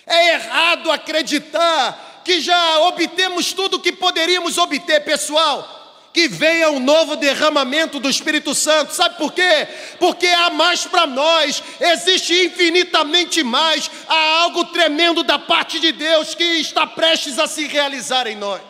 É 0.06 0.34
errado 0.34 0.90
acreditar 0.90 2.22
que 2.24 2.40
já 2.40 2.78
obtemos 2.80 3.52
tudo 3.52 3.78
o 3.78 3.80
que 3.80 3.92
poderíamos 3.92 4.58
obter, 4.58 5.00
pessoal 5.04 5.83
que 6.14 6.28
venha 6.28 6.70
um 6.70 6.78
novo 6.78 7.16
derramamento 7.16 7.98
do 7.98 8.08
Espírito 8.08 8.54
Santo. 8.54 8.94
Sabe 8.94 9.18
por 9.18 9.32
quê? 9.32 9.66
Porque 9.98 10.28
há 10.28 10.48
mais 10.48 10.86
para 10.86 11.08
nós, 11.08 11.60
existe 11.80 12.44
infinitamente 12.44 13.42
mais, 13.42 13.90
há 14.06 14.42
algo 14.42 14.64
tremendo 14.66 15.24
da 15.24 15.40
parte 15.40 15.80
de 15.80 15.90
Deus 15.90 16.32
que 16.36 16.44
está 16.44 16.86
prestes 16.86 17.36
a 17.36 17.48
se 17.48 17.66
realizar 17.66 18.28
em 18.28 18.36
nós. 18.36 18.62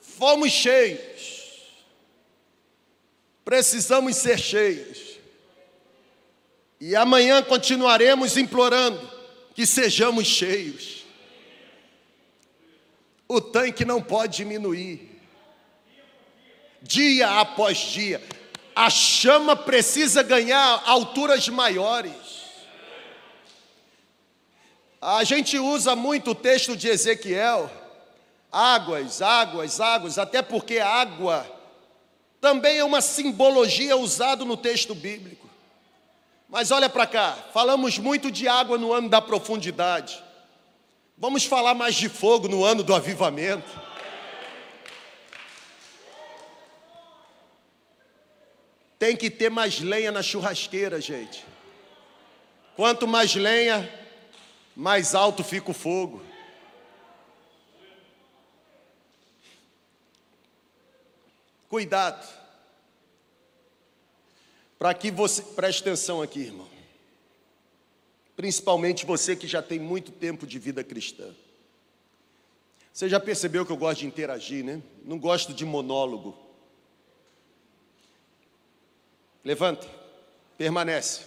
Fomos 0.00 0.50
cheios, 0.50 0.98
precisamos 3.44 4.16
ser 4.16 4.40
cheios, 4.40 4.98
e 6.80 6.96
amanhã 6.96 7.40
continuaremos 7.42 8.36
implorando 8.36 9.08
que 9.54 9.64
sejamos 9.64 10.26
cheios 10.26 10.97
o 13.28 13.40
tanque 13.40 13.84
não 13.84 14.02
pode 14.02 14.38
diminuir. 14.38 15.20
Dia 16.80 17.40
após 17.40 17.78
dia, 17.78 18.22
a 18.74 18.88
chama 18.88 19.54
precisa 19.54 20.22
ganhar 20.22 20.82
alturas 20.86 21.48
maiores. 21.48 22.38
A 25.00 25.22
gente 25.24 25.58
usa 25.58 25.94
muito 25.94 26.30
o 26.30 26.34
texto 26.34 26.76
de 26.76 26.88
Ezequiel, 26.88 27.70
águas, 28.50 29.20
águas, 29.20 29.80
águas, 29.80 30.18
até 30.18 30.40
porque 30.40 30.78
água 30.78 31.46
também 32.40 32.78
é 32.78 32.84
uma 32.84 33.00
simbologia 33.00 33.96
usada 33.96 34.44
no 34.44 34.56
texto 34.56 34.94
bíblico. 34.94 35.48
Mas 36.48 36.70
olha 36.70 36.88
para 36.88 37.06
cá, 37.06 37.36
falamos 37.52 37.98
muito 37.98 38.30
de 38.30 38.48
água 38.48 38.78
no 38.78 38.92
ano 38.92 39.08
da 39.08 39.20
profundidade. 39.20 40.22
Vamos 41.20 41.44
falar 41.44 41.74
mais 41.74 41.96
de 41.96 42.08
fogo 42.08 42.46
no 42.46 42.64
ano 42.64 42.84
do 42.84 42.94
avivamento. 42.94 43.68
Tem 49.00 49.16
que 49.16 49.28
ter 49.28 49.50
mais 49.50 49.80
lenha 49.80 50.12
na 50.12 50.22
churrasqueira, 50.22 51.00
gente. 51.00 51.44
Quanto 52.76 53.08
mais 53.08 53.34
lenha, 53.34 53.92
mais 54.76 55.12
alto 55.12 55.42
fica 55.42 55.72
o 55.72 55.74
fogo. 55.74 56.22
Cuidado. 61.68 62.24
Para 64.78 64.94
que 64.94 65.10
você 65.10 65.42
preste 65.42 65.80
atenção 65.80 66.22
aqui, 66.22 66.42
irmão 66.42 66.77
principalmente 68.38 69.04
você 69.04 69.34
que 69.34 69.48
já 69.48 69.60
tem 69.60 69.80
muito 69.80 70.12
tempo 70.12 70.46
de 70.46 70.60
vida 70.60 70.84
cristã. 70.84 71.34
Você 72.92 73.08
já 73.08 73.18
percebeu 73.18 73.66
que 73.66 73.72
eu 73.72 73.76
gosto 73.76 73.98
de 73.98 74.06
interagir, 74.06 74.64
né? 74.64 74.80
Não 75.04 75.18
gosto 75.18 75.52
de 75.52 75.64
monólogo. 75.64 76.38
Levanta, 79.44 79.88
permanece. 80.56 81.26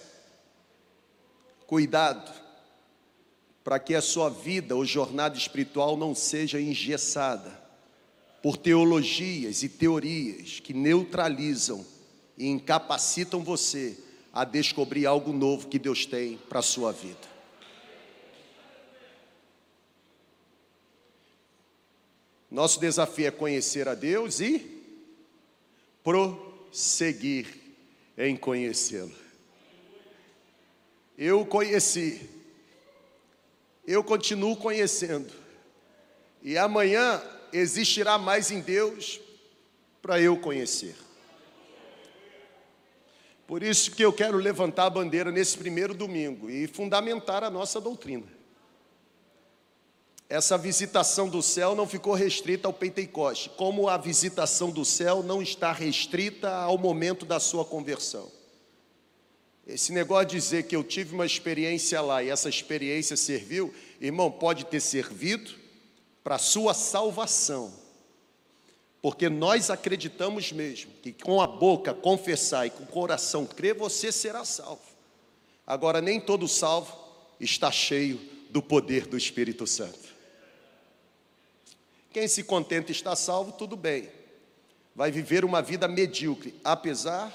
Cuidado, 1.66 2.32
para 3.62 3.78
que 3.78 3.94
a 3.94 4.00
sua 4.00 4.30
vida 4.30 4.74
ou 4.74 4.82
jornada 4.82 5.36
espiritual 5.36 5.98
não 5.98 6.14
seja 6.14 6.58
engessada 6.58 7.62
por 8.42 8.56
teologias 8.56 9.62
e 9.62 9.68
teorias 9.68 10.60
que 10.60 10.72
neutralizam 10.72 11.84
e 12.38 12.46
incapacitam 12.46 13.44
você 13.44 13.98
a 14.32 14.44
descobrir 14.44 15.06
algo 15.06 15.32
novo 15.32 15.68
que 15.68 15.78
Deus 15.78 16.06
tem 16.06 16.38
para 16.48 16.60
a 16.60 16.62
sua 16.62 16.92
vida. 16.92 17.32
Nosso 22.50 22.80
desafio 22.80 23.26
é 23.26 23.30
conhecer 23.30 23.88
a 23.88 23.94
Deus 23.94 24.40
e 24.40 24.84
prosseguir 26.02 27.46
em 28.16 28.36
conhecê-lo. 28.36 29.14
Eu 31.16 31.46
conheci, 31.46 32.28
eu 33.86 34.02
continuo 34.02 34.56
conhecendo, 34.56 35.32
e 36.42 36.58
amanhã 36.58 37.22
existirá 37.52 38.18
mais 38.18 38.50
em 38.50 38.60
Deus 38.60 39.20
para 40.00 40.20
eu 40.20 40.36
conhecer. 40.36 40.96
Por 43.52 43.62
isso 43.62 43.90
que 43.90 44.02
eu 44.02 44.14
quero 44.14 44.38
levantar 44.38 44.86
a 44.86 44.88
bandeira 44.88 45.30
nesse 45.30 45.58
primeiro 45.58 45.92
domingo 45.92 46.48
e 46.48 46.66
fundamentar 46.66 47.44
a 47.44 47.50
nossa 47.50 47.78
doutrina. 47.78 48.24
Essa 50.26 50.56
visitação 50.56 51.28
do 51.28 51.42
céu 51.42 51.74
não 51.74 51.86
ficou 51.86 52.14
restrita 52.14 52.66
ao 52.66 52.72
Pentecoste, 52.72 53.50
como 53.50 53.90
a 53.90 53.98
visitação 53.98 54.70
do 54.70 54.86
céu 54.86 55.22
não 55.22 55.42
está 55.42 55.70
restrita 55.70 56.48
ao 56.48 56.78
momento 56.78 57.26
da 57.26 57.38
sua 57.38 57.62
conversão. 57.62 58.32
Esse 59.66 59.92
negócio 59.92 60.28
de 60.28 60.36
dizer 60.36 60.62
que 60.62 60.74
eu 60.74 60.82
tive 60.82 61.14
uma 61.14 61.26
experiência 61.26 62.00
lá 62.00 62.22
e 62.22 62.30
essa 62.30 62.48
experiência 62.48 63.18
serviu, 63.18 63.70
irmão, 64.00 64.30
pode 64.30 64.64
ter 64.64 64.80
servido 64.80 65.50
para 66.24 66.36
a 66.36 66.38
sua 66.38 66.72
salvação, 66.72 67.70
porque 69.02 69.28
nós 69.28 69.68
acreditamos 69.68 70.52
mesmo 70.52 70.92
que 71.02 71.12
com 71.12 71.42
a 71.42 71.46
boca 71.46 71.92
confessar 71.92 72.68
e 72.68 72.70
com 72.70 72.84
o 72.84 72.86
coração 72.86 73.44
crer, 73.44 73.74
você 73.74 74.12
será 74.12 74.44
salvo. 74.44 74.80
Agora, 75.66 76.00
nem 76.00 76.20
todo 76.20 76.46
salvo 76.46 76.96
está 77.40 77.72
cheio 77.72 78.20
do 78.50 78.62
poder 78.62 79.06
do 79.06 79.16
Espírito 79.16 79.66
Santo. 79.66 80.12
Quem 82.12 82.28
se 82.28 82.44
contenta 82.44 82.92
está 82.92 83.16
salvo, 83.16 83.50
tudo 83.52 83.76
bem. 83.76 84.08
Vai 84.94 85.10
viver 85.10 85.44
uma 85.44 85.60
vida 85.60 85.88
medíocre, 85.88 86.54
apesar 86.62 87.32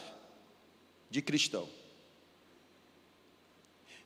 de 1.09 1.21
cristão. 1.21 1.67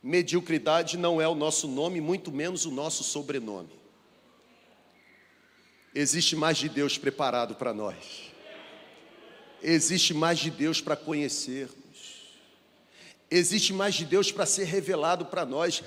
Mediocridade 0.02 0.98
não 0.98 1.22
é 1.22 1.28
o 1.28 1.36
nosso 1.36 1.68
nome, 1.68 2.02
muito 2.02 2.32
menos 2.32 2.66
o 2.66 2.72
nosso 2.72 3.04
sobrenome. 3.04 3.81
Existe 5.94 6.36
mais 6.36 6.58
de 6.58 6.70
Deus 6.70 6.98
preparado 6.98 7.56
para 7.56 7.74
nós. 7.74 8.32
Existe 9.62 10.14
mais 10.14 10.40
de 10.40 10.50
Deus 10.50 10.80
para 10.80 10.96
conhecermos. 10.96 11.76
Existe 13.30 13.74
mais 13.74 13.96
de 13.96 14.06
Deus 14.06 14.32
para 14.32 14.46
ser 14.46 14.66
revelado 14.66 15.26
para 15.26 15.46
nós. 15.46 15.84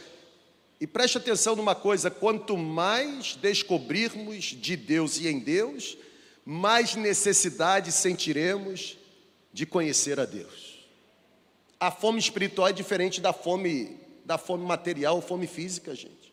E 0.80 0.86
preste 0.86 1.18
atenção 1.18 1.56
numa 1.56 1.74
coisa: 1.74 2.10
quanto 2.10 2.56
mais 2.56 3.34
descobrirmos 3.36 4.44
de 4.44 4.76
Deus 4.76 5.18
e 5.18 5.28
em 5.28 5.38
Deus, 5.38 5.96
mais 6.44 6.94
necessidade 6.94 7.90
sentiremos 7.90 8.98
de 9.52 9.64
conhecer 9.64 10.20
a 10.20 10.24
Deus. 10.24 10.86
A 11.80 11.90
fome 11.90 12.18
espiritual 12.18 12.68
é 12.68 12.72
diferente 12.72 13.20
da 13.20 13.32
fome, 13.32 13.98
da 14.24 14.36
fome 14.36 14.64
material 14.64 15.16
ou 15.16 15.22
fome 15.22 15.46
física, 15.46 15.94
gente. 15.94 16.23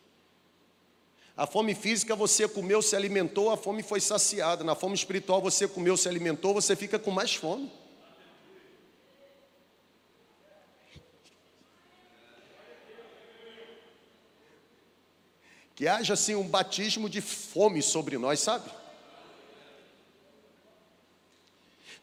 A 1.36 1.46
fome 1.46 1.74
física 1.74 2.14
você 2.14 2.46
comeu, 2.46 2.82
se 2.82 2.94
alimentou, 2.94 3.50
a 3.50 3.56
fome 3.56 3.82
foi 3.82 4.00
saciada. 4.00 4.62
Na 4.62 4.74
fome 4.74 4.94
espiritual 4.94 5.40
você 5.40 5.66
comeu, 5.66 5.96
se 5.96 6.08
alimentou, 6.08 6.52
você 6.52 6.76
fica 6.76 6.98
com 6.98 7.10
mais 7.10 7.34
fome. 7.34 7.70
Que 15.74 15.88
haja 15.88 16.14
assim 16.14 16.34
um 16.34 16.46
batismo 16.46 17.08
de 17.08 17.20
fome 17.20 17.82
sobre 17.82 18.18
nós, 18.18 18.40
sabe? 18.40 18.70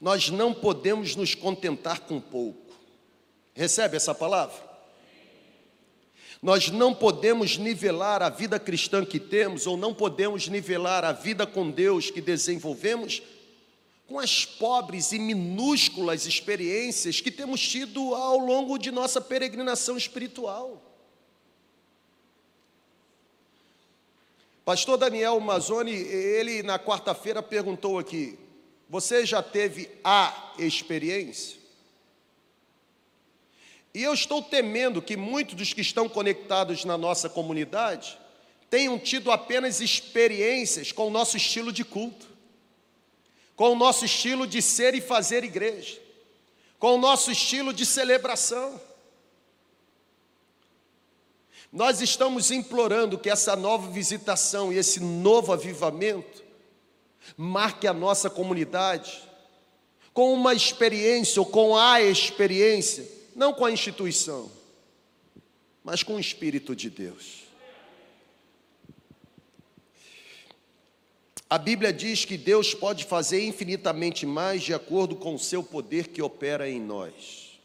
Nós 0.01 0.29
não 0.29 0.53
podemos 0.53 1.15
nos 1.15 1.35
contentar 1.35 1.99
com 2.01 2.19
pouco. 2.19 2.73
Recebe 3.53 3.95
essa 3.95 4.15
palavra? 4.15 4.68
Nós 6.41 6.69
não 6.69 6.93
podemos 6.93 7.57
nivelar 7.57 8.23
a 8.23 8.29
vida 8.29 8.57
cristã 8.57 9.05
que 9.05 9.19
temos, 9.19 9.67
ou 9.67 9.75
não 9.75 9.93
podemos 9.93 10.47
nivelar 10.47 11.03
a 11.03 11.11
vida 11.11 11.45
com 11.45 11.69
Deus 11.69 12.09
que 12.09 12.21
desenvolvemos, 12.21 13.21
com 14.07 14.17
as 14.17 14.45
pobres 14.45 15.11
e 15.11 15.19
minúsculas 15.19 16.25
experiências 16.25 17.19
que 17.19 17.29
temos 17.29 17.61
tido 17.61 18.15
ao 18.15 18.37
longo 18.37 18.77
de 18.77 18.89
nossa 18.89 19.19
peregrinação 19.19 19.97
espiritual. 19.97 20.81
Pastor 24.63 24.97
Daniel 24.97 25.39
Mazzoni, 25.39 25.91
ele 25.91 26.63
na 26.63 26.79
quarta-feira 26.79 27.43
perguntou 27.43 27.99
aqui: 27.99 28.39
Você 28.87 29.25
já 29.25 29.43
teve 29.43 29.89
a 30.03 30.53
experiência? 30.57 31.58
E 33.93 34.03
eu 34.03 34.13
estou 34.13 34.41
temendo 34.41 35.01
que 35.01 35.17
muitos 35.17 35.55
dos 35.55 35.73
que 35.73 35.81
estão 35.81 36.07
conectados 36.07 36.85
na 36.85 36.97
nossa 36.97 37.27
comunidade 37.27 38.17
tenham 38.69 38.99
tido 38.99 39.31
apenas 39.31 39.81
experiências 39.81 40.91
com 40.91 41.07
o 41.07 41.09
nosso 41.09 41.37
estilo 41.37 41.71
de 41.71 41.83
culto, 41.83 42.27
com 43.55 43.71
o 43.71 43.75
nosso 43.75 44.05
estilo 44.05 44.45
de 44.45 44.61
ser 44.61 44.93
e 44.93 45.01
fazer 45.01 45.43
igreja, 45.43 45.99
com 46.77 46.95
o 46.95 46.97
nosso 46.99 47.31
estilo 47.31 47.73
de 47.73 47.85
celebração. 47.85 48.79
Nós 51.71 52.01
estamos 52.01 52.51
implorando 52.51 53.17
que 53.17 53.29
essa 53.29 53.55
nova 53.55 53.89
visitação 53.91 54.71
e 54.71 54.77
esse 54.77 54.99
novo 54.99 55.51
avivamento 55.51 56.43
marque 57.37 57.87
a 57.87 57.93
nossa 57.93 58.29
comunidade 58.29 59.29
com 60.13 60.33
uma 60.33 60.53
experiência 60.53 61.39
ou 61.39 61.45
com 61.45 61.77
a 61.77 62.01
experiência, 62.01 63.07
não 63.39 63.53
com 63.53 63.63
a 63.63 63.71
instituição, 63.71 64.51
mas 65.81 66.03
com 66.03 66.15
o 66.15 66.19
Espírito 66.19 66.75
de 66.75 66.89
Deus. 66.89 67.43
A 71.49 71.57
Bíblia 71.57 71.93
diz 71.93 72.25
que 72.25 72.37
Deus 72.37 72.73
pode 72.73 73.05
fazer 73.05 73.41
infinitamente 73.41 74.25
mais 74.25 74.61
de 74.61 74.73
acordo 74.73 75.15
com 75.15 75.33
o 75.33 75.39
seu 75.39 75.63
poder 75.63 76.09
que 76.09 76.21
opera 76.21 76.69
em 76.69 76.81
nós. 76.81 77.57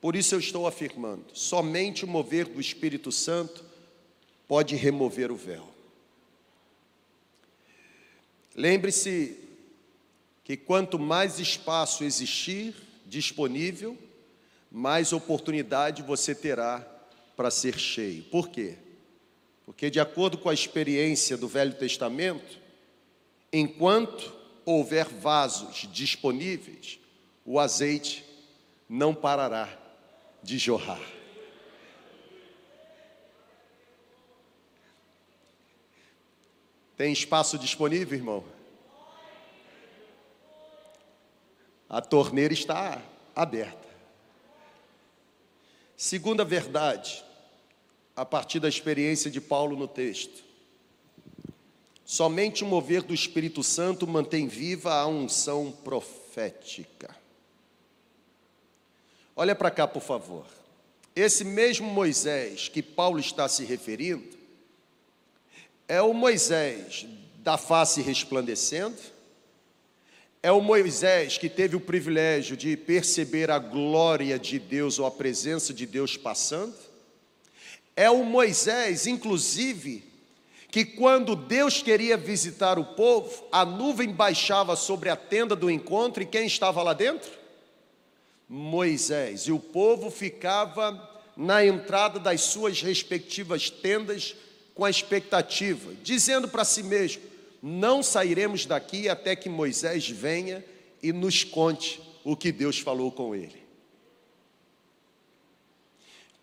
Por 0.00 0.16
isso 0.16 0.34
eu 0.34 0.38
estou 0.38 0.66
afirmando: 0.66 1.26
somente 1.34 2.06
o 2.06 2.08
mover 2.08 2.48
do 2.48 2.58
Espírito 2.58 3.12
Santo 3.12 3.62
pode 4.48 4.76
remover 4.76 5.30
o 5.30 5.36
véu. 5.36 5.68
Lembre-se 8.54 9.38
que 10.42 10.56
quanto 10.56 10.98
mais 10.98 11.38
espaço 11.38 12.02
existir 12.02 12.74
disponível, 13.04 13.98
mais 14.70 15.12
oportunidade 15.12 16.02
você 16.02 16.34
terá 16.34 16.80
para 17.36 17.50
ser 17.50 17.78
cheio. 17.78 18.24
Por 18.24 18.48
quê? 18.48 18.76
Porque, 19.64 19.90
de 19.90 19.98
acordo 19.98 20.38
com 20.38 20.48
a 20.48 20.54
experiência 20.54 21.36
do 21.36 21.48
Velho 21.48 21.74
Testamento, 21.74 22.58
enquanto 23.52 24.32
houver 24.64 25.06
vasos 25.06 25.88
disponíveis, 25.92 26.98
o 27.44 27.58
azeite 27.58 28.24
não 28.88 29.14
parará 29.14 29.68
de 30.42 30.58
jorrar. 30.58 31.00
Tem 36.96 37.12
espaço 37.12 37.58
disponível, 37.58 38.16
irmão? 38.16 38.44
A 41.88 42.00
torneira 42.00 42.54
está 42.54 43.02
aberta. 43.34 43.85
Segunda 45.96 46.44
verdade, 46.44 47.24
a 48.14 48.24
partir 48.24 48.60
da 48.60 48.68
experiência 48.68 49.30
de 49.30 49.40
Paulo 49.40 49.76
no 49.76 49.88
texto. 49.88 50.44
Somente 52.04 52.62
o 52.62 52.66
mover 52.66 53.02
do 53.02 53.14
Espírito 53.14 53.62
Santo 53.62 54.06
mantém 54.06 54.46
viva 54.46 54.94
a 54.94 55.06
unção 55.06 55.72
profética. 55.72 57.16
Olha 59.34 59.54
para 59.54 59.70
cá, 59.70 59.88
por 59.88 60.02
favor. 60.02 60.46
Esse 61.14 61.44
mesmo 61.44 61.88
Moisés 61.88 62.68
que 62.68 62.82
Paulo 62.82 63.18
está 63.18 63.48
se 63.48 63.64
referindo 63.64 64.36
é 65.88 66.00
o 66.02 66.12
Moisés 66.12 67.06
da 67.38 67.56
face 67.56 68.02
resplandecendo, 68.02 68.98
é 70.42 70.52
o 70.52 70.60
Moisés 70.60 71.38
que 71.38 71.48
teve 71.48 71.76
o 71.76 71.80
privilégio 71.80 72.56
de 72.56 72.76
perceber 72.76 73.50
a 73.50 73.58
glória 73.58 74.38
de 74.38 74.58
Deus 74.58 74.98
ou 74.98 75.06
a 75.06 75.10
presença 75.10 75.74
de 75.74 75.86
Deus 75.86 76.16
passando, 76.16 76.74
é 77.96 78.10
o 78.10 78.24
Moisés, 78.24 79.06
inclusive, 79.06 80.04
que 80.70 80.84
quando 80.84 81.34
Deus 81.34 81.82
queria 81.82 82.16
visitar 82.16 82.78
o 82.78 82.84
povo, 82.84 83.44
a 83.50 83.64
nuvem 83.64 84.10
baixava 84.10 84.76
sobre 84.76 85.08
a 85.08 85.16
tenda 85.16 85.56
do 85.56 85.70
encontro 85.70 86.22
e 86.22 86.26
quem 86.26 86.46
estava 86.46 86.82
lá 86.82 86.92
dentro? 86.92 87.30
Moisés. 88.48 89.42
E 89.42 89.52
o 89.52 89.58
povo 89.58 90.10
ficava 90.10 91.22
na 91.36 91.64
entrada 91.64 92.18
das 92.18 92.42
suas 92.42 92.82
respectivas 92.82 93.70
tendas 93.70 94.36
com 94.74 94.84
a 94.84 94.90
expectativa, 94.90 95.92
dizendo 96.02 96.46
para 96.46 96.64
si 96.64 96.82
mesmo: 96.82 97.22
não 97.62 98.02
sairemos 98.02 98.66
daqui 98.66 99.08
até 99.08 99.34
que 99.34 99.48
Moisés 99.48 100.08
venha 100.08 100.64
e 101.02 101.12
nos 101.12 101.44
conte 101.44 102.00
o 102.24 102.36
que 102.36 102.50
Deus 102.50 102.78
falou 102.78 103.10
com 103.12 103.34
ele. 103.34 103.66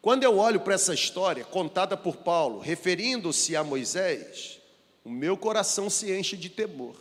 Quando 0.02 0.24
eu 0.24 0.38
olho 0.38 0.60
para 0.60 0.74
essa 0.74 0.94
história 0.94 1.46
contada 1.46 1.96
por 1.96 2.18
Paulo, 2.18 2.60
referindo-se 2.60 3.56
a 3.56 3.64
Moisés, 3.64 4.60
o 5.04 5.10
meu 5.10 5.38
coração 5.38 5.90
se 5.90 6.12
enche 6.12 6.36
de 6.36 6.50
temor. 6.50 6.96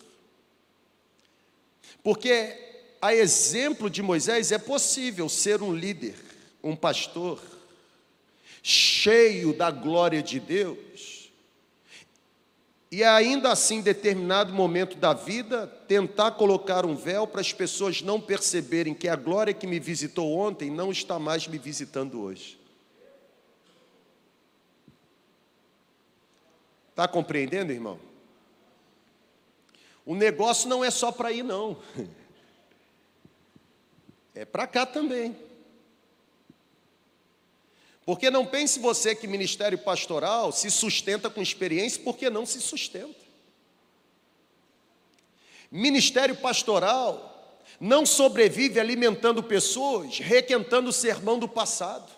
Porque, 2.03 2.57
a 3.01 3.15
exemplo 3.15 3.91
de 3.91 4.03
Moisés, 4.03 4.53
é 4.53 4.59
possível 4.59 5.29
ser 5.29 5.63
um 5.63 5.75
líder, 5.75 6.15
um 6.63 6.77
pastor, 6.77 7.41
cheio 8.63 9.53
da 9.53 9.71
glória 9.71 10.23
de 10.23 10.39
Deus, 10.39 11.12
e 12.93 13.03
ainda 13.03 13.51
assim, 13.51 13.77
em 13.77 13.81
determinado 13.81 14.53
momento 14.53 14.99
da 14.99 15.15
vida, 15.15 15.67
tentar 15.89 16.33
colocar 16.33 16.85
um 16.85 16.95
véu 16.95 17.27
para 17.27 17.41
as 17.41 17.51
pessoas 17.51 18.03
não 18.03 18.21
perceberem 18.21 18.93
que 18.93 19.09
a 19.09 19.17
glória 19.17 19.55
que 19.55 19.67
me 19.67 19.81
visitou 19.81 20.31
ontem 20.37 20.71
não 20.71 20.93
está 20.93 21.19
mais 21.19 21.49
me 21.49 21.57
visitando 21.57 22.21
hoje. 22.21 22.61
Está 26.91 27.09
compreendendo, 27.09 27.73
irmão? 27.73 27.99
O 30.05 30.15
negócio 30.15 30.69
não 30.69 30.85
é 30.85 30.91
só 30.91 31.11
para 31.11 31.33
ir, 31.33 31.43
não. 31.43 31.79
É 34.35 34.47
para 34.47 34.67
cá 34.67 34.87
também. 34.87 35.37
Porque 38.05 38.31
não 38.31 38.45
pense 38.45 38.81
você 38.81 39.15
que 39.15 39.27
ministério 39.27 39.79
pastoral 39.79 40.51
se 40.51 40.71
sustenta 40.71 41.31
com 41.31 41.41
experiência, 41.41 42.03
porque 42.03 42.29
não 42.29 42.45
se 42.45 42.61
sustenta. 42.61 43.23
Ministério 45.71 46.37
pastoral 46.37 47.31
não 47.81 48.05
sobrevive 48.05 48.79
alimentando 48.79 49.43
pessoas, 49.43 50.19
requentando 50.19 50.91
o 50.91 50.93
sermão 50.93 51.39
do 51.39 51.49
passado. 51.49 52.11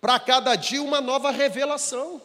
Para 0.00 0.18
cada 0.18 0.56
dia 0.56 0.82
uma 0.82 1.00
nova 1.00 1.30
revelação. 1.30 2.20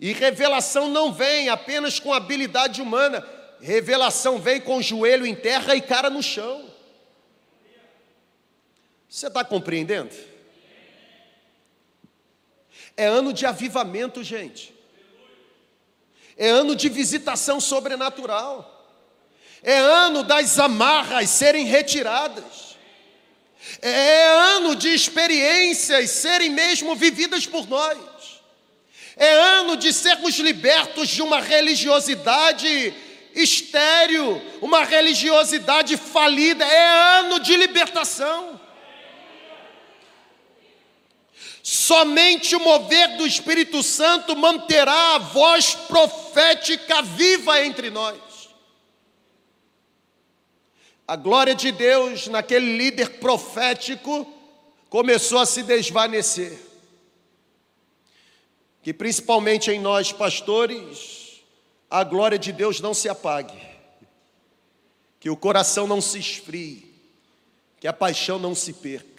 E 0.00 0.12
revelação 0.12 0.88
não 0.88 1.12
vem 1.12 1.48
apenas 1.48 2.00
com 2.00 2.12
habilidade 2.12 2.82
humana, 2.82 3.26
revelação 3.60 4.38
vem 4.38 4.60
com 4.60 4.82
joelho 4.82 5.24
em 5.24 5.34
terra 5.34 5.76
e 5.76 5.80
cara 5.80 6.10
no 6.10 6.22
chão. 6.22 6.73
Você 9.14 9.28
está 9.28 9.44
compreendendo? 9.44 10.12
É 12.96 13.06
ano 13.06 13.32
de 13.32 13.46
avivamento, 13.46 14.24
gente. 14.24 14.74
É 16.36 16.48
ano 16.48 16.74
de 16.74 16.88
visitação 16.88 17.60
sobrenatural. 17.60 18.92
É 19.62 19.78
ano 19.78 20.24
das 20.24 20.58
amarras 20.58 21.30
serem 21.30 21.64
retiradas. 21.64 22.76
É 23.80 24.26
ano 24.56 24.74
de 24.74 24.88
experiências 24.88 26.10
serem 26.10 26.50
mesmo 26.50 26.96
vividas 26.96 27.46
por 27.46 27.68
nós. 27.68 28.42
É 29.16 29.32
ano 29.32 29.76
de 29.76 29.92
sermos 29.92 30.34
libertos 30.40 31.08
de 31.08 31.22
uma 31.22 31.40
religiosidade 31.40 32.92
estéril, 33.32 34.42
uma 34.60 34.82
religiosidade 34.82 35.96
falida. 35.96 36.64
É 36.64 37.20
ano 37.20 37.38
de 37.38 37.56
libertação. 37.56 38.63
Somente 41.66 42.54
o 42.54 42.60
mover 42.60 43.16
do 43.16 43.26
Espírito 43.26 43.82
Santo 43.82 44.36
manterá 44.36 45.14
a 45.14 45.18
voz 45.18 45.74
profética 45.74 47.00
viva 47.00 47.64
entre 47.64 47.88
nós. 47.88 48.20
A 51.08 51.16
glória 51.16 51.54
de 51.54 51.72
Deus 51.72 52.28
naquele 52.28 52.76
líder 52.76 53.18
profético 53.18 54.30
começou 54.90 55.38
a 55.38 55.46
se 55.46 55.62
desvanecer 55.62 56.60
que 58.82 58.92
principalmente 58.92 59.70
em 59.70 59.80
nós 59.80 60.12
pastores, 60.12 61.42
a 61.88 62.04
glória 62.04 62.38
de 62.38 62.52
Deus 62.52 62.78
não 62.78 62.92
se 62.92 63.08
apague, 63.08 63.58
que 65.18 65.30
o 65.30 65.36
coração 65.38 65.86
não 65.86 66.02
se 66.02 66.18
esfrie, 66.18 66.94
que 67.80 67.88
a 67.88 67.94
paixão 67.94 68.38
não 68.38 68.54
se 68.54 68.74
perca. 68.74 69.13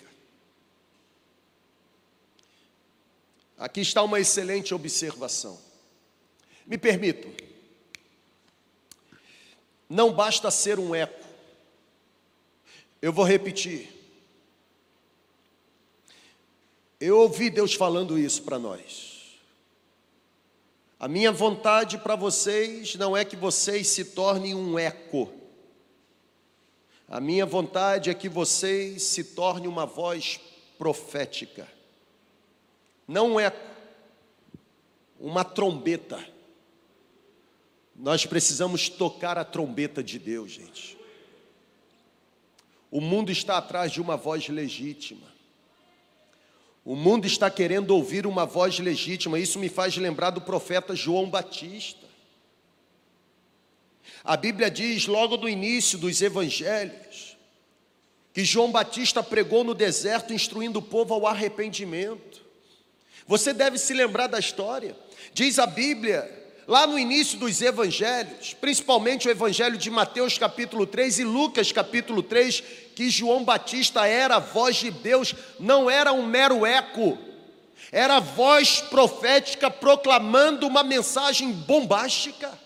Aqui 3.58 3.82
está 3.82 4.04
uma 4.04 4.20
excelente 4.20 4.74
observação. 4.74 5.60
Me 6.66 6.78
permitam, 6.78 7.32
não 9.90 10.12
basta 10.12 10.50
ser 10.50 10.80
um 10.80 10.96
eco, 10.96 11.24
eu 13.02 13.14
vou 13.14 13.24
repetir. 13.24 13.94
Eu 17.00 17.20
ouvi 17.20 17.50
Deus 17.50 17.74
falando 17.74 18.18
isso 18.18 18.42
para 18.42 18.58
nós. 18.58 19.38
A 21.00 21.08
minha 21.08 21.32
vontade 21.32 21.98
para 21.98 22.16
vocês 22.16 22.96
não 22.96 23.16
é 23.16 23.24
que 23.24 23.36
vocês 23.36 23.88
se 23.88 24.06
tornem 24.06 24.56
um 24.56 24.80
eco. 24.80 25.32
A 27.08 27.20
minha 27.20 27.46
vontade 27.46 28.10
é 28.10 28.14
que 28.14 28.28
vocês 28.28 29.04
se 29.04 29.24
tornem 29.24 29.68
uma 29.68 29.86
voz 29.86 30.40
profética. 30.78 31.75
Não 33.08 33.40
é 33.40 33.52
uma 35.20 35.44
trombeta. 35.44 36.24
Nós 37.96 38.26
precisamos 38.26 38.90
tocar 38.90 39.38
a 39.38 39.46
trombeta 39.46 40.04
de 40.04 40.20
Deus, 40.20 40.52
gente. 40.52 40.98
O 42.92 43.02
mundo 43.02 43.32
está 43.32 43.58
atrás 43.58 43.92
de 43.92 44.02
uma 44.02 44.16
voz 44.16 44.48
legítima. 44.48 45.34
O 46.84 46.96
mundo 46.96 47.26
está 47.26 47.50
querendo 47.50 47.92
ouvir 47.92 48.28
uma 48.28 48.46
voz 48.46 48.78
legítima. 48.80 49.40
Isso 49.40 49.58
me 49.58 49.70
faz 49.70 49.98
lembrar 49.98 50.30
do 50.30 50.42
profeta 50.42 50.96
João 50.96 51.30
Batista. 51.30 52.06
A 54.24 54.38
Bíblia 54.38 54.70
diz, 54.70 55.08
logo 55.08 55.36
no 55.38 55.50
início 55.50 55.98
dos 55.98 56.22
evangelhos, 56.22 57.36
que 58.34 58.46
João 58.46 58.72
Batista 58.72 59.24
pregou 59.24 59.64
no 59.64 59.74
deserto, 59.74 60.34
instruindo 60.34 60.80
o 60.80 60.82
povo 60.82 61.14
ao 61.14 61.26
arrependimento. 61.26 62.45
Você 63.28 63.54
deve 63.54 63.78
se 63.78 63.94
lembrar 63.94 64.28
da 64.28 64.40
história. 64.40 64.96
Diz 65.34 65.58
a 65.58 65.66
Bíblia, 65.66 66.30
lá 66.68 66.86
no 66.86 66.98
início 66.98 67.40
dos 67.40 67.60
evangelhos, 67.62 68.54
principalmente 68.54 69.28
o 69.28 69.32
evangelho 69.32 69.78
de 69.78 69.90
Mateus 69.90 70.38
capítulo 70.38 70.86
3 70.86 71.20
e 71.20 71.24
Lucas 71.24 71.72
capítulo 71.72 72.22
3, 72.22 72.64
que 72.96 73.10
João 73.10 73.44
Batista 73.44 74.06
era 74.06 74.36
a 74.36 74.40
voz 74.40 74.76
de 74.76 74.92
Deus, 74.92 75.34
não 75.60 75.90
era 75.90 76.14
um 76.14 76.26
mero 76.26 76.66
eco, 76.66 77.18
era 77.92 78.18
a 78.18 78.20
voz 78.20 78.80
profética 78.80 79.72
proclamando 79.72 80.68
uma 80.68 80.84
mensagem 80.84 81.52
bombástica. 81.52 82.66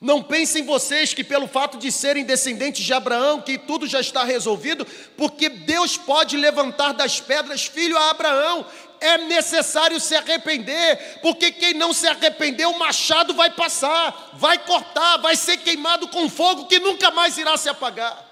Não 0.00 0.22
pensem 0.22 0.64
vocês 0.64 1.12
que 1.12 1.22
pelo 1.22 1.46
fato 1.46 1.76
de 1.76 1.92
serem 1.92 2.24
descendentes 2.24 2.84
de 2.84 2.92
Abraão, 2.92 3.42
que 3.42 3.58
tudo 3.58 3.86
já 3.86 4.00
está 4.00 4.24
resolvido, 4.24 4.86
porque 5.16 5.48
Deus 5.48 5.96
pode 5.98 6.38
levantar 6.38 6.92
das 6.92 7.20
pedras 7.20 7.66
filho 7.66 7.98
a 7.98 8.10
Abraão. 8.10 8.64
É 9.00 9.16
necessário 9.18 9.98
se 9.98 10.14
arrepender, 10.14 11.20
porque 11.22 11.50
quem 11.50 11.72
não 11.74 11.92
se 11.92 12.06
arrepender, 12.06 12.66
o 12.66 12.78
machado 12.78 13.32
vai 13.32 13.50
passar, 13.50 14.30
vai 14.34 14.58
cortar, 14.58 15.16
vai 15.16 15.34
ser 15.36 15.56
queimado 15.56 16.08
com 16.08 16.28
fogo 16.28 16.66
que 16.66 16.78
nunca 16.78 17.10
mais 17.10 17.38
irá 17.38 17.56
se 17.56 17.68
apagar. 17.68 18.30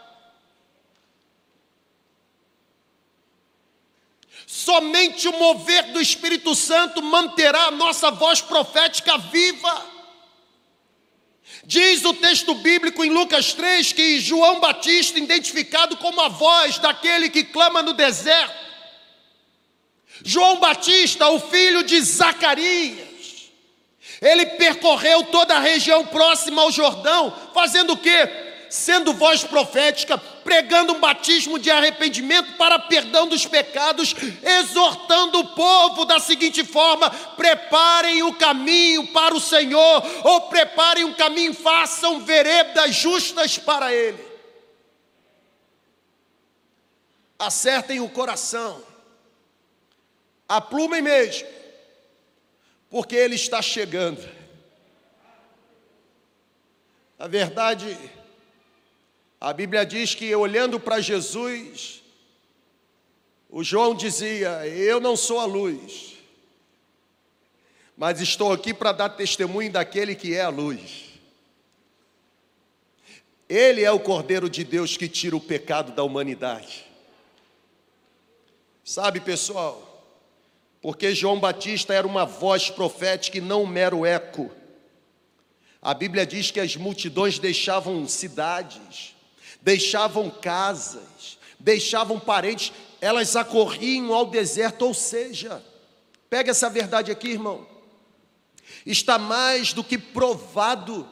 Somente 4.46 5.28
o 5.28 5.38
mover 5.38 5.92
do 5.92 6.00
Espírito 6.00 6.54
Santo 6.54 7.02
manterá 7.02 7.66
a 7.66 7.70
nossa 7.70 8.10
voz 8.10 8.40
profética 8.40 9.16
viva. 9.16 9.86
Diz 11.64 12.04
o 12.04 12.14
texto 12.14 12.54
bíblico 12.54 13.04
em 13.04 13.10
Lucas 13.10 13.52
3 13.52 13.92
que 13.92 14.20
João 14.20 14.58
Batista, 14.58 15.18
identificado 15.18 15.98
como 15.98 16.20
a 16.22 16.28
voz 16.28 16.78
daquele 16.78 17.28
que 17.28 17.44
clama 17.44 17.82
no 17.82 17.92
deserto, 17.92 18.67
João 20.24 20.58
Batista, 20.58 21.28
o 21.28 21.40
filho 21.40 21.82
de 21.82 22.00
Zacarias, 22.00 23.50
ele 24.20 24.46
percorreu 24.46 25.24
toda 25.24 25.54
a 25.54 25.60
região 25.60 26.04
próxima 26.06 26.62
ao 26.62 26.70
Jordão, 26.70 27.32
fazendo 27.54 27.92
o 27.92 27.96
quê? 27.96 28.46
sendo 28.68 29.12
voz 29.12 29.44
profética, 29.44 30.18
pregando 30.18 30.92
um 30.92 31.00
batismo 31.00 31.58
de 31.58 31.70
arrependimento 31.70 32.56
para 32.56 32.78
perdão 32.78 33.26
dos 33.26 33.46
pecados, 33.46 34.14
exortando 34.42 35.38
o 35.38 35.48
povo 35.48 36.04
da 36.04 36.18
seguinte 36.18 36.64
forma: 36.64 37.10
preparem 37.10 38.22
o 38.22 38.34
caminho 38.34 39.06
para 39.08 39.34
o 39.34 39.40
Senhor, 39.40 40.02
ou 40.24 40.42
preparem 40.42 41.04
um 41.04 41.14
caminho, 41.14 41.54
façam 41.54 42.20
veredas 42.20 42.94
justas 42.94 43.58
para 43.58 43.92
Ele. 43.92 44.26
Acertem 47.38 48.00
o 48.00 48.08
coração, 48.08 48.82
aplumem 50.48 51.02
mesmo, 51.02 51.46
porque 52.88 53.14
Ele 53.14 53.34
está 53.34 53.60
chegando. 53.60 54.26
A 57.18 57.26
verdade 57.26 57.98
a 59.40 59.52
Bíblia 59.52 59.86
diz 59.86 60.14
que 60.14 60.34
olhando 60.34 60.80
para 60.80 61.00
Jesus, 61.00 62.02
o 63.48 63.62
João 63.62 63.94
dizia: 63.94 64.66
Eu 64.66 64.98
não 64.98 65.16
sou 65.16 65.38
a 65.38 65.44
luz, 65.44 66.16
mas 67.96 68.20
estou 68.20 68.52
aqui 68.52 68.74
para 68.74 68.90
dar 68.90 69.10
testemunho 69.10 69.70
daquele 69.70 70.16
que 70.16 70.34
é 70.34 70.42
a 70.42 70.48
luz. 70.48 71.04
Ele 73.48 73.82
é 73.82 73.90
o 73.90 74.00
Cordeiro 74.00 74.50
de 74.50 74.64
Deus 74.64 74.96
que 74.96 75.08
tira 75.08 75.36
o 75.36 75.40
pecado 75.40 75.92
da 75.92 76.02
humanidade. 76.02 76.84
Sabe, 78.84 79.20
pessoal, 79.20 79.87
porque 80.80 81.14
João 81.14 81.40
Batista 81.40 81.92
era 81.92 82.06
uma 82.06 82.24
voz 82.24 82.70
profética 82.70 83.38
e 83.38 83.40
não 83.40 83.64
um 83.64 83.66
mero 83.66 84.06
eco. 84.06 84.50
A 85.82 85.94
Bíblia 85.94 86.26
diz 86.26 86.50
que 86.50 86.60
as 86.60 86.76
multidões 86.76 87.38
deixavam 87.38 88.06
cidades, 88.06 89.14
deixavam 89.60 90.30
casas, 90.30 91.38
deixavam 91.58 92.18
parentes, 92.18 92.72
elas 93.00 93.36
acorriam 93.36 94.12
ao 94.12 94.26
deserto, 94.26 94.82
ou 94.82 94.94
seja, 94.94 95.62
pega 96.28 96.50
essa 96.50 96.68
verdade 96.68 97.10
aqui, 97.10 97.28
irmão. 97.28 97.66
Está 98.84 99.18
mais 99.18 99.72
do 99.72 99.82
que 99.82 99.98
provado, 99.98 101.08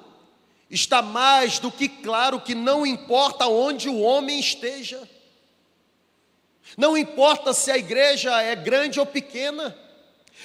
está 0.71 1.01
mais 1.01 1.59
do 1.59 1.71
que 1.71 1.89
claro 1.89 2.41
que 2.41 2.55
não 2.55 2.87
importa 2.87 3.47
onde 3.47 3.89
o 3.89 4.01
homem 4.01 4.39
esteja, 4.39 5.09
não 6.77 6.97
importa 6.97 7.53
se 7.53 7.71
a 7.71 7.77
igreja 7.77 8.41
é 8.43 8.55
grande 8.55 8.99
ou 8.99 9.07
pequena, 9.07 9.77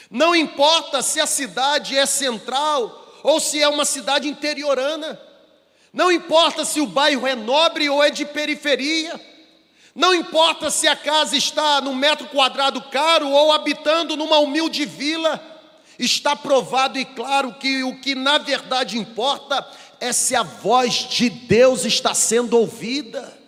não 0.10 0.36
importa 0.36 1.02
se 1.02 1.20
a 1.20 1.26
cidade 1.26 1.98
é 1.98 2.06
central 2.06 3.20
ou 3.24 3.40
se 3.40 3.62
é 3.62 3.68
uma 3.68 3.86
cidade 3.86 4.28
interiorana, 4.28 5.20
não 5.94 6.12
importa 6.12 6.64
se 6.64 6.80
o 6.80 6.88
bairro 6.88 7.28
é 7.28 7.36
nobre 7.36 7.90
ou 7.90 8.04
é 8.04 8.10
de 8.10 8.26
periferia. 8.26 9.20
Não 9.94 10.14
importa 10.14 10.70
se 10.70 10.88
a 10.88 10.96
casa 10.96 11.36
está 11.36 11.82
num 11.82 11.94
metro 11.94 12.28
quadrado 12.28 12.82
caro 12.84 13.30
ou 13.30 13.52
habitando 13.52 14.16
numa 14.16 14.40
humilde 14.40 14.86
vila. 14.86 15.42
Está 16.00 16.36
provado 16.36 16.98
e 16.98 17.04
claro 17.04 17.54
que 17.56 17.84
o 17.84 18.00
que 18.00 18.16
na 18.16 18.38
verdade 18.38 18.98
importa 18.98 19.68
é 20.00 20.14
se 20.14 20.36
a 20.36 20.44
voz 20.44 21.10
de 21.10 21.30
Deus 21.30 21.84
está 21.84 22.14
sendo 22.14 22.58
ouvida. 22.58 23.41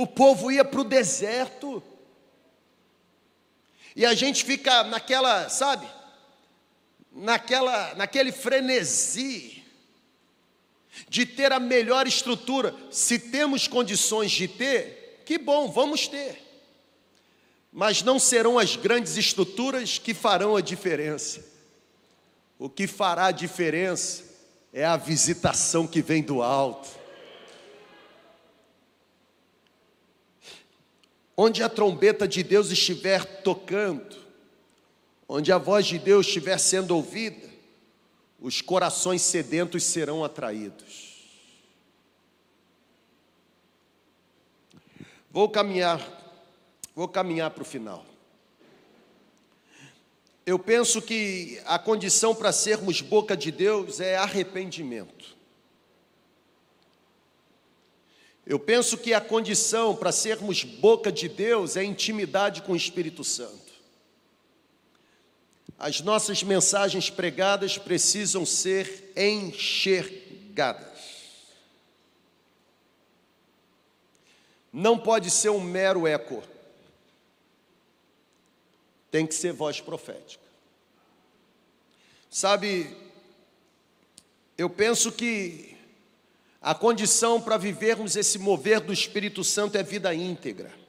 O 0.00 0.06
povo 0.06 0.50
ia 0.50 0.64
para 0.64 0.80
o 0.80 0.84
deserto. 0.84 1.82
E 3.94 4.06
a 4.06 4.14
gente 4.14 4.46
fica 4.46 4.82
naquela, 4.82 5.50
sabe? 5.50 5.86
Naquela, 7.12 7.94
naquele 7.96 8.32
frenesi 8.32 9.62
de 11.06 11.26
ter 11.26 11.52
a 11.52 11.60
melhor 11.60 12.06
estrutura. 12.06 12.74
Se 12.90 13.18
temos 13.18 13.68
condições 13.68 14.30
de 14.30 14.48
ter, 14.48 15.22
que 15.26 15.36
bom, 15.36 15.70
vamos 15.70 16.08
ter. 16.08 16.42
Mas 17.70 18.02
não 18.02 18.18
serão 18.18 18.58
as 18.58 18.76
grandes 18.76 19.18
estruturas 19.18 19.98
que 19.98 20.14
farão 20.14 20.56
a 20.56 20.62
diferença. 20.62 21.44
O 22.58 22.70
que 22.70 22.86
fará 22.86 23.26
a 23.26 23.32
diferença 23.32 24.24
é 24.72 24.82
a 24.82 24.96
visitação 24.96 25.86
que 25.86 26.00
vem 26.00 26.22
do 26.22 26.42
alto. 26.42 26.99
Onde 31.42 31.62
a 31.62 31.70
trombeta 31.70 32.28
de 32.28 32.42
Deus 32.42 32.70
estiver 32.70 33.24
tocando, 33.40 34.14
onde 35.26 35.50
a 35.50 35.56
voz 35.56 35.86
de 35.86 35.98
Deus 35.98 36.26
estiver 36.26 36.58
sendo 36.58 36.94
ouvida, 36.94 37.48
os 38.38 38.60
corações 38.60 39.22
sedentos 39.22 39.84
serão 39.84 40.22
atraídos. 40.22 41.24
Vou 45.30 45.48
caminhar, 45.48 46.06
vou 46.94 47.08
caminhar 47.08 47.50
para 47.52 47.62
o 47.62 47.64
final. 47.64 48.04
Eu 50.44 50.58
penso 50.58 51.00
que 51.00 51.58
a 51.64 51.78
condição 51.78 52.34
para 52.34 52.52
sermos 52.52 53.00
boca 53.00 53.34
de 53.34 53.50
Deus 53.50 53.98
é 53.98 54.14
arrependimento. 54.14 55.39
Eu 58.50 58.58
penso 58.58 58.98
que 58.98 59.14
a 59.14 59.20
condição 59.20 59.94
para 59.94 60.10
sermos 60.10 60.64
boca 60.64 61.12
de 61.12 61.28
Deus 61.28 61.76
é 61.76 61.84
intimidade 61.84 62.62
com 62.62 62.72
o 62.72 62.76
Espírito 62.76 63.22
Santo. 63.22 63.70
As 65.78 66.00
nossas 66.00 66.42
mensagens 66.42 67.08
pregadas 67.08 67.78
precisam 67.78 68.44
ser 68.44 69.12
enxergadas. 69.16 70.98
Não 74.72 74.98
pode 74.98 75.30
ser 75.30 75.50
um 75.50 75.60
mero 75.60 76.04
eco. 76.04 76.42
Tem 79.12 79.28
que 79.28 79.34
ser 79.36 79.52
voz 79.52 79.80
profética. 79.80 80.42
Sabe, 82.28 82.96
eu 84.58 84.68
penso 84.68 85.12
que 85.12 85.69
a 86.60 86.74
condição 86.74 87.40
para 87.40 87.56
vivermos 87.56 88.16
esse 88.16 88.38
mover 88.38 88.80
do 88.80 88.92
Espírito 88.92 89.42
Santo 89.42 89.76
é 89.76 89.82
vida 89.82 90.14
íntegra 90.14 90.80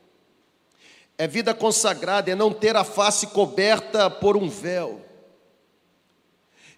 é 1.22 1.28
vida 1.28 1.54
consagrada, 1.54 2.32
é 2.32 2.36
não 2.36 2.52
ter 2.52 2.76
a 2.76 2.84
face 2.84 3.28
coberta 3.28 4.10
por 4.10 4.36
um 4.36 4.50
véu. 4.50 5.06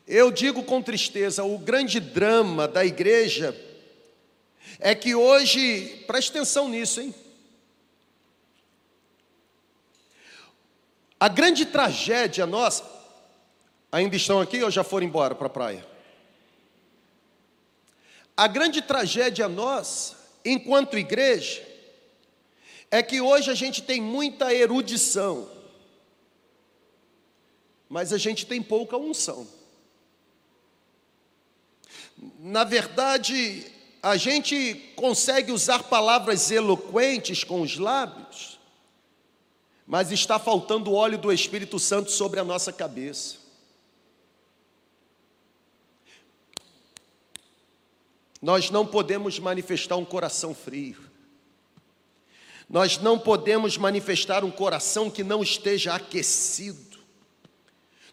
Eu 0.06 0.30
digo 0.32 0.64
com 0.64 0.82
tristeza, 0.82 1.46
o 1.46 1.58
grande 1.58 2.02
drama 2.02 2.68
da 2.68 2.84
igreja 2.84 3.58
é 4.82 4.94
que 4.94 5.16
hoje, 5.16 6.04
preste 6.08 6.32
atenção 6.32 6.68
nisso, 6.68 7.00
hein? 7.00 7.16
A 11.18 11.30
grande 11.30 11.66
tragédia 11.66 12.46
nossa, 12.46 12.84
ainda 13.90 14.18
estão 14.18 14.42
aqui 14.42 14.62
ou 14.62 14.70
já 14.70 14.84
foram 14.84 15.08
embora 15.08 15.34
para 15.34 15.48
a 15.48 15.50
praia? 15.50 15.93
A 18.36 18.48
grande 18.48 18.82
tragédia 18.82 19.48
nossa, 19.48 20.18
enquanto 20.44 20.98
igreja, 20.98 21.66
é 22.90 23.02
que 23.04 23.22
hoje 23.22 23.52
a 23.52 23.54
gente 23.54 23.82
tem 23.82 24.02
muita 24.02 24.54
erudição, 24.54 25.50
mas 27.88 28.12
a 28.12 28.18
gente 28.18 28.46
tem 28.46 28.62
pouca 28.62 28.98
unção. 28.98 29.48
Na 32.40 32.64
verdade, 32.64 33.72
a 34.02 34.18
gente 34.18 34.76
consegue 34.96 35.52
usar 35.52 35.84
palavras 35.84 36.50
eloquentes 36.50 37.44
com 37.44 37.62
os 37.62 37.78
lábios, 37.78 38.60
mas 39.86 40.12
está 40.12 40.40
faltando 40.40 40.92
o 40.92 40.96
óleo 40.96 41.18
do 41.18 41.32
Espírito 41.32 41.78
Santo 41.78 42.10
sobre 42.10 42.40
a 42.40 42.44
nossa 42.44 42.74
cabeça. 42.74 43.43
Nós 48.44 48.70
não 48.70 48.86
podemos 48.86 49.40
manifestar 49.40 49.96
um 49.96 50.04
coração 50.04 50.54
frio. 50.54 50.98
Nós 52.70 52.98
não 52.98 53.18
podemos 53.18 53.78
manifestar 53.78 54.44
um 54.44 54.52
coração 54.52 55.10
que 55.10 55.24
não 55.24 55.42
esteja 55.42 55.96
aquecido. 55.96 57.00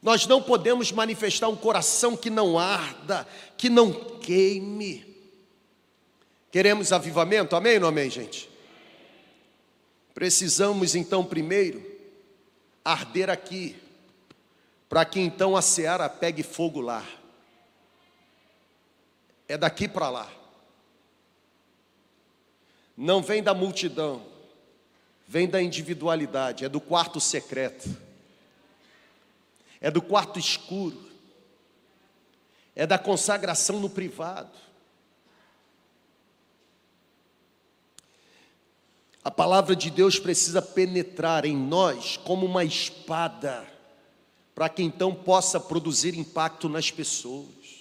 Nós 0.01 0.29
não 0.29 0.41
podemos 0.41 0.93
manifestar 0.93 1.49
um 1.49 1.57
coração 1.57 2.17
que 2.17 2.31
não 2.31 2.57
arda, 2.57 3.27
que 3.59 3.69
não 3.69 3.93
queime. 3.93 5.05
Queremos 6.53 6.93
avivamento? 6.93 7.57
Amém 7.57 7.75
ou 7.75 7.81
não 7.81 7.89
amém, 7.89 8.09
gente? 8.09 8.49
Precisamos 10.15 10.95
então 10.95 11.25
primeiro 11.25 11.85
arder 12.85 13.31
aqui, 13.31 13.75
para 14.89 15.05
que 15.05 15.19
então 15.19 15.57
a 15.57 15.61
seara 15.63 16.09
pegue 16.09 16.45
fogo 16.45 16.81
lá. 16.81 17.05
É 19.51 19.59
daqui 19.59 19.89
para 19.89 20.09
lá. 20.09 20.33
Não 22.97 23.21
vem 23.21 23.43
da 23.43 23.53
multidão, 23.53 24.25
vem 25.27 25.49
da 25.49 25.61
individualidade, 25.61 26.65
é 26.65 26.69
do 26.69 26.81
quarto 26.81 27.21
secreto, 27.21 27.91
é 29.81 29.91
do 29.91 30.01
quarto 30.01 30.39
escuro, 30.39 31.11
é 32.77 32.87
da 32.87 32.97
consagração 32.97 33.81
no 33.81 33.91
privado. 33.91 34.57
A 39.25 39.33
palavra 39.33 39.75
de 39.75 39.91
Deus 39.91 40.17
precisa 40.17 40.63
penetrar 40.63 41.45
em 41.45 41.57
nós 41.57 42.17
como 42.17 42.47
uma 42.47 42.63
espada, 42.63 43.67
para 44.55 44.69
que 44.69 44.81
então 44.81 45.13
possa 45.13 45.59
produzir 45.59 46.17
impacto 46.17 46.69
nas 46.69 46.93
pessoas. 46.93 47.80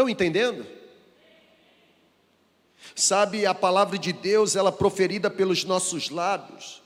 Estão 0.00 0.08
entendendo? 0.08 0.66
Sabe, 2.94 3.44
a 3.44 3.52
palavra 3.52 3.98
de 3.98 4.14
Deus, 4.14 4.56
ela 4.56 4.72
proferida 4.72 5.28
pelos 5.28 5.62
nossos 5.62 6.08
lábios, 6.08 6.82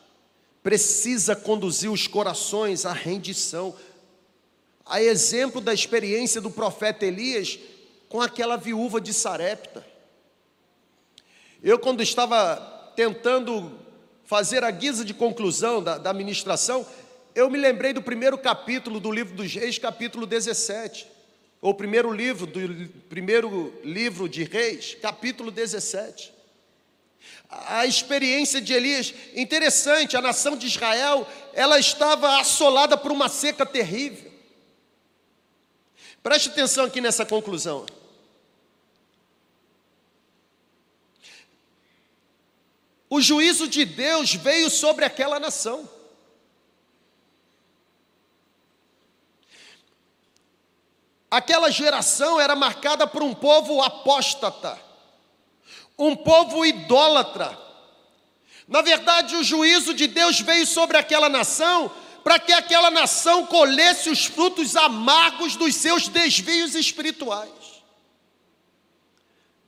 precisa 0.65 1.37
conduzir 1.37 1.93
os 1.93 2.09
corações 2.09 2.85
à 2.85 2.93
rendição. 2.93 3.73
A 4.85 5.01
exemplo 5.01 5.61
da 5.61 5.73
experiência 5.73 6.41
do 6.41 6.51
profeta 6.51 7.07
Elias 7.07 7.57
com 8.09 8.21
aquela 8.21 8.57
viúva 8.57 9.01
de 9.01 9.15
Sarepta. 9.15 9.87
Eu, 11.62 11.79
quando 11.79 12.03
estava 12.03 12.93
tentando 12.97 13.79
fazer 14.25 14.65
a 14.65 14.73
guisa 14.73 15.05
de 15.05 15.15
conclusão 15.15 15.81
da, 15.81 15.99
da 15.99 16.12
ministração, 16.12 16.85
eu 17.33 17.49
me 17.49 17.59
lembrei 17.59 17.93
do 17.93 18.03
primeiro 18.03 18.37
capítulo 18.37 18.99
do 18.99 19.12
livro 19.12 19.37
dos 19.37 19.55
Reis, 19.55 19.79
capítulo 19.79 20.27
17. 20.27 21.14
Ou 21.65 21.73
primeiro 21.73 22.12
livro 22.12 22.47
do 22.47 22.89
primeiro 23.09 23.73
livro 23.83 24.29
de 24.29 24.45
Reis, 24.45 24.99
capítulo 25.01 25.51
17. 25.51 26.31
A 27.49 27.87
experiência 27.87 28.61
de 28.61 28.75
Elias, 28.75 29.15
interessante, 29.35 30.15
a 30.15 30.21
nação 30.21 30.59
de 30.59 30.67
Israel, 30.67 31.27
ela 31.55 31.79
estava 31.79 32.39
assolada 32.39 32.99
por 32.99 33.11
uma 33.11 33.31
seca 33.31 33.65
terrível. 33.65 34.31
Preste 36.23 36.51
atenção 36.51 36.85
aqui 36.85 37.01
nessa 37.01 37.25
conclusão. 37.25 37.87
O 43.09 43.23
juízo 43.23 43.67
de 43.67 43.87
Deus 43.87 44.35
veio 44.35 44.69
sobre 44.69 45.07
aquela 45.07 45.41
nação. 45.41 45.89
Aquela 51.35 51.70
geração 51.70 52.41
era 52.41 52.55
marcada 52.55 53.07
por 53.07 53.22
um 53.22 53.35
povo 53.35 53.82
apóstata, 53.82 54.78
um 55.99 56.14
povo 56.14 56.64
idólatra. 56.64 57.59
Na 58.68 58.82
verdade, 58.82 59.37
o 59.37 59.45
juízo 59.45 59.95
de 59.95 60.07
Deus 60.07 60.41
veio 60.41 60.66
sobre 60.66 60.97
aquela 60.97 61.28
nação 61.28 61.91
para 62.22 62.39
que 62.39 62.53
aquela 62.53 62.91
nação 62.91 63.47
colhesse 63.47 64.09
os 64.09 64.24
frutos 64.24 64.76
amargos 64.76 65.57
dos 65.57 65.74
seus 65.74 66.09
desvios 66.09 66.74
espirituais. 66.74 67.51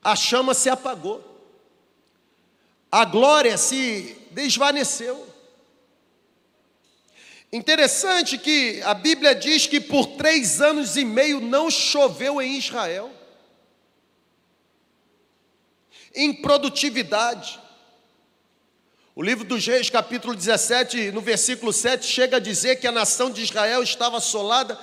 A 0.02 0.14
chama 0.14 0.54
se 0.54 0.70
apagou 0.70 1.36
a 2.90 3.04
glória 3.04 3.58
se 3.58 4.16
desvaneceu. 4.30 5.26
Interessante 7.57 8.36
que 8.36 8.82
a 8.82 8.92
Bíblia 8.92 9.34
diz 9.34 9.66
que 9.66 9.80
por 9.80 10.09
três 10.09 10.61
anos 10.61 10.94
e 10.94 11.07
meio 11.07 11.40
não 11.40 11.70
choveu 11.70 12.42
em 12.42 12.59
Israel. 12.59 13.11
Improdutividade. 16.14 17.59
O 19.14 19.22
livro 19.22 19.42
dos 19.42 19.66
Reis, 19.66 19.88
capítulo 19.88 20.34
17, 20.34 21.11
no 21.12 21.22
versículo 21.22 21.72
7, 21.72 22.04
chega 22.04 22.36
a 22.36 22.40
dizer 22.40 22.76
que 22.76 22.86
a 22.86 22.92
nação 22.92 23.30
de 23.30 23.42
Israel 23.42 23.82
estava 23.82 24.18
assolada 24.18 24.78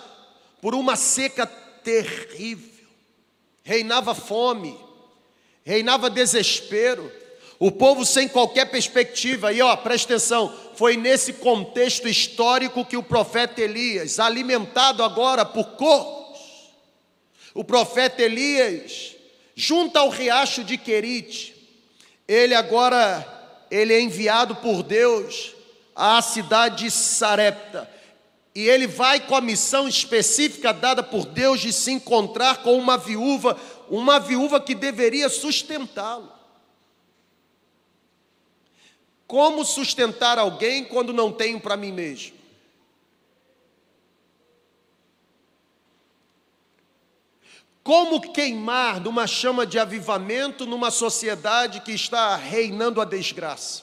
por 0.59 0.73
uma 0.73 0.95
seca 0.95 1.45
terrível. 1.45 2.87
Reinava 3.61 4.15
fome, 4.15 4.75
reinava 5.63 6.09
desespero 6.09 7.11
o 7.65 7.71
povo 7.71 8.05
sem 8.05 8.27
qualquer 8.27 8.65
perspectiva, 8.65 9.53
e 9.53 9.61
ó, 9.61 9.73
presta 9.77 10.15
atenção, 10.15 10.53
foi 10.75 10.97
nesse 10.97 11.31
contexto 11.31 12.09
histórico 12.09 12.83
que 12.83 12.97
o 12.97 13.01
profeta 13.01 13.61
Elias, 13.61 14.19
alimentado 14.19 15.01
agora 15.01 15.45
por 15.45 15.63
corvos, 15.77 16.41
o 17.53 17.63
profeta 17.63 18.21
Elias, 18.21 19.15
junto 19.55 19.95
ao 19.95 20.09
riacho 20.09 20.61
de 20.61 20.77
Querite, 20.77 21.55
ele 22.27 22.53
agora, 22.53 23.25
ele 23.71 23.93
é 23.93 24.01
enviado 24.01 24.57
por 24.57 24.83
Deus 24.83 25.55
à 25.95 26.21
cidade 26.21 26.83
de 26.83 26.91
Sarepta, 26.91 27.89
e 28.53 28.67
ele 28.67 28.87
vai 28.87 29.21
com 29.21 29.37
a 29.37 29.41
missão 29.41 29.87
específica 29.87 30.73
dada 30.73 31.01
por 31.01 31.23
Deus 31.27 31.61
de 31.61 31.71
se 31.71 31.93
encontrar 31.93 32.57
com 32.57 32.77
uma 32.77 32.97
viúva, 32.97 33.57
uma 33.89 34.19
viúva 34.19 34.59
que 34.59 34.75
deveria 34.75 35.29
sustentá-lo. 35.29 36.32
Como 39.33 39.65
sustentar 39.65 40.37
alguém 40.37 40.85
quando 40.85 41.11
não 41.11 41.31
tenho 41.31 41.59
para 41.59 41.75
mim 41.75 41.91
mesmo? 41.91 42.35
Como 47.83 48.21
queimar 48.31 49.01
numa 49.01 49.25
chama 49.25 49.65
de 49.65 49.79
avivamento 49.79 50.67
numa 50.67 50.91
sociedade 50.91 51.81
que 51.81 51.93
está 51.93 52.35
reinando 52.35 53.01
a 53.01 53.05
desgraça? 53.05 53.81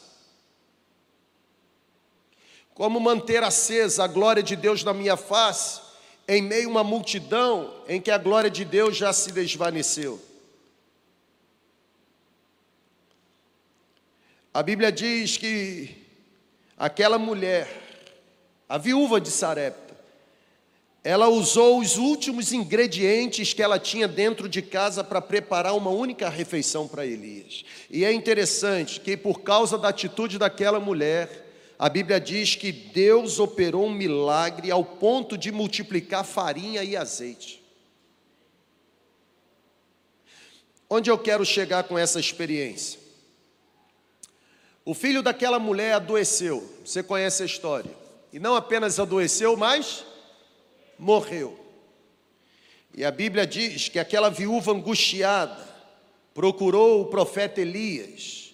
Como 2.72 3.01
manter 3.01 3.42
acesa 3.42 4.05
a 4.05 4.07
glória 4.07 4.44
de 4.44 4.55
Deus 4.55 4.84
na 4.84 4.94
minha 4.94 5.16
face 5.16 5.80
em 6.28 6.40
meio 6.40 6.68
a 6.68 6.70
uma 6.70 6.84
multidão 6.84 7.74
em 7.88 8.01
que 8.01 8.12
a 8.12 8.18
glória 8.18 8.48
de 8.48 8.64
Deus 8.64 8.96
já 8.96 9.12
se 9.12 9.32
desvaneceu? 9.32 10.30
A 14.53 14.64
Bíblia 14.64 14.90
diz 14.90 15.36
que 15.36 15.96
aquela 16.76 17.18
mulher, 17.18 17.68
a 18.68 18.76
viúva 18.78 19.20
de 19.20 19.30
Sarepta, 19.30 19.96
ela 21.05 21.28
usou 21.28 21.80
os 21.80 21.96
últimos 21.96 22.53
ingredientes 22.53 23.55
que 23.55 23.62
ela 23.62 23.78
tinha 23.78 24.09
dentro 24.09 24.48
de 24.48 24.61
casa 24.61 25.05
para 25.05 25.20
preparar 25.22 25.74
uma 25.74 25.90
única 25.90 26.28
refeição 26.28 26.88
para 26.88 27.07
Elias. 27.07 27.64
E 27.88 28.05
é 28.05 28.12
interessante 28.12 29.01
que, 29.01 29.16
por 29.16 29.40
causa 29.40 29.78
da 29.78 29.88
atitude 29.88 30.36
daquela 30.36 30.80
mulher, 30.80 31.46
a 31.78 31.88
Bíblia 31.88 32.20
diz 32.20 32.57
que 32.57 32.72
Deus 32.72 33.38
operou 33.38 33.86
um 33.86 33.94
milagre 33.94 34.70
ao 34.70 34.84
ponto 34.84 35.38
de 35.38 35.51
multiplicar 35.51 36.24
farinha 36.24 36.82
e 36.82 36.96
azeite. 36.96 37.62
Onde 40.90 41.09
eu 41.09 41.16
quero 41.16 41.46
chegar 41.46 41.84
com 41.84 41.96
essa 41.96 42.20
experiência? 42.20 42.99
O 44.91 44.95
filho 44.95 45.22
daquela 45.22 45.61
mulher 45.61 45.93
adoeceu, 45.93 46.68
você 46.84 47.01
conhece 47.01 47.45
a 47.45 47.47
história. 47.47 47.93
E 48.32 48.41
não 48.41 48.57
apenas 48.57 48.99
adoeceu, 48.99 49.57
mas 49.57 50.05
morreu. 50.99 51.57
E 52.93 53.05
a 53.05 53.11
Bíblia 53.12 53.47
diz 53.47 53.88
que 53.88 54.01
aquela 54.01 54.28
viúva 54.28 54.72
angustiada 54.72 55.64
procurou 56.34 57.03
o 57.03 57.05
profeta 57.05 57.61
Elias. 57.61 58.53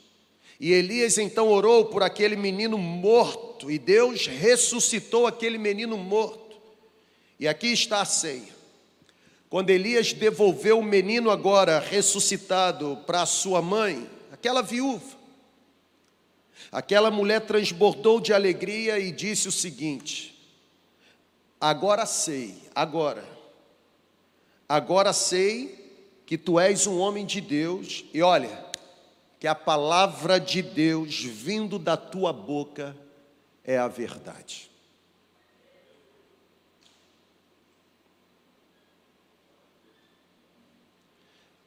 E 0.61 0.75
Elias 0.75 1.17
então 1.17 1.49
orou 1.49 1.87
por 1.87 2.03
aquele 2.03 2.37
menino 2.37 2.77
morto, 2.77 3.71
e 3.71 3.79
Deus 3.79 4.27
ressuscitou 4.27 5.27
aquele 5.27 5.57
menino 5.57 5.97
morto. 5.97 6.59
E 7.41 7.49
aqui 7.49 7.69
está 7.69 8.03
a 8.03 8.05
ceia. 8.05 8.55
Quando 9.49 9.71
Elias 9.71 10.13
devolveu 10.13 10.81
o 10.81 10.85
menino 10.85 11.31
agora 11.31 11.79
ressuscitado 11.79 12.99
para 13.07 13.25
sua 13.25 13.63
mãe, 13.63 14.07
aquela 14.31 14.61
viúva, 14.61 15.17
aquela 16.71 17.11
mulher 17.11 17.41
transbordou 17.41 18.21
de 18.21 18.33
alegria 18.33 18.99
e 18.99 19.11
disse 19.11 19.49
o 19.49 19.53
seguinte: 19.53 20.37
Agora 21.61 22.05
sei, 22.07 22.63
agora, 22.75 23.25
agora 24.69 25.13
sei 25.13 25.87
que 26.27 26.37
tu 26.37 26.59
és 26.59 26.87
um 26.87 26.99
homem 26.99 27.25
de 27.25 27.41
Deus, 27.41 28.05
e 28.13 28.21
olha, 28.21 28.67
que 29.39 29.47
a 29.47 29.55
palavra 29.55 30.41
de 30.41 30.61
Deus 30.61 31.23
vindo 31.23 31.79
da 31.79 31.97
tua 31.97 32.33
boca 32.33 32.97
é 33.65 33.79
a 33.79 33.89
verdade. 33.89 34.71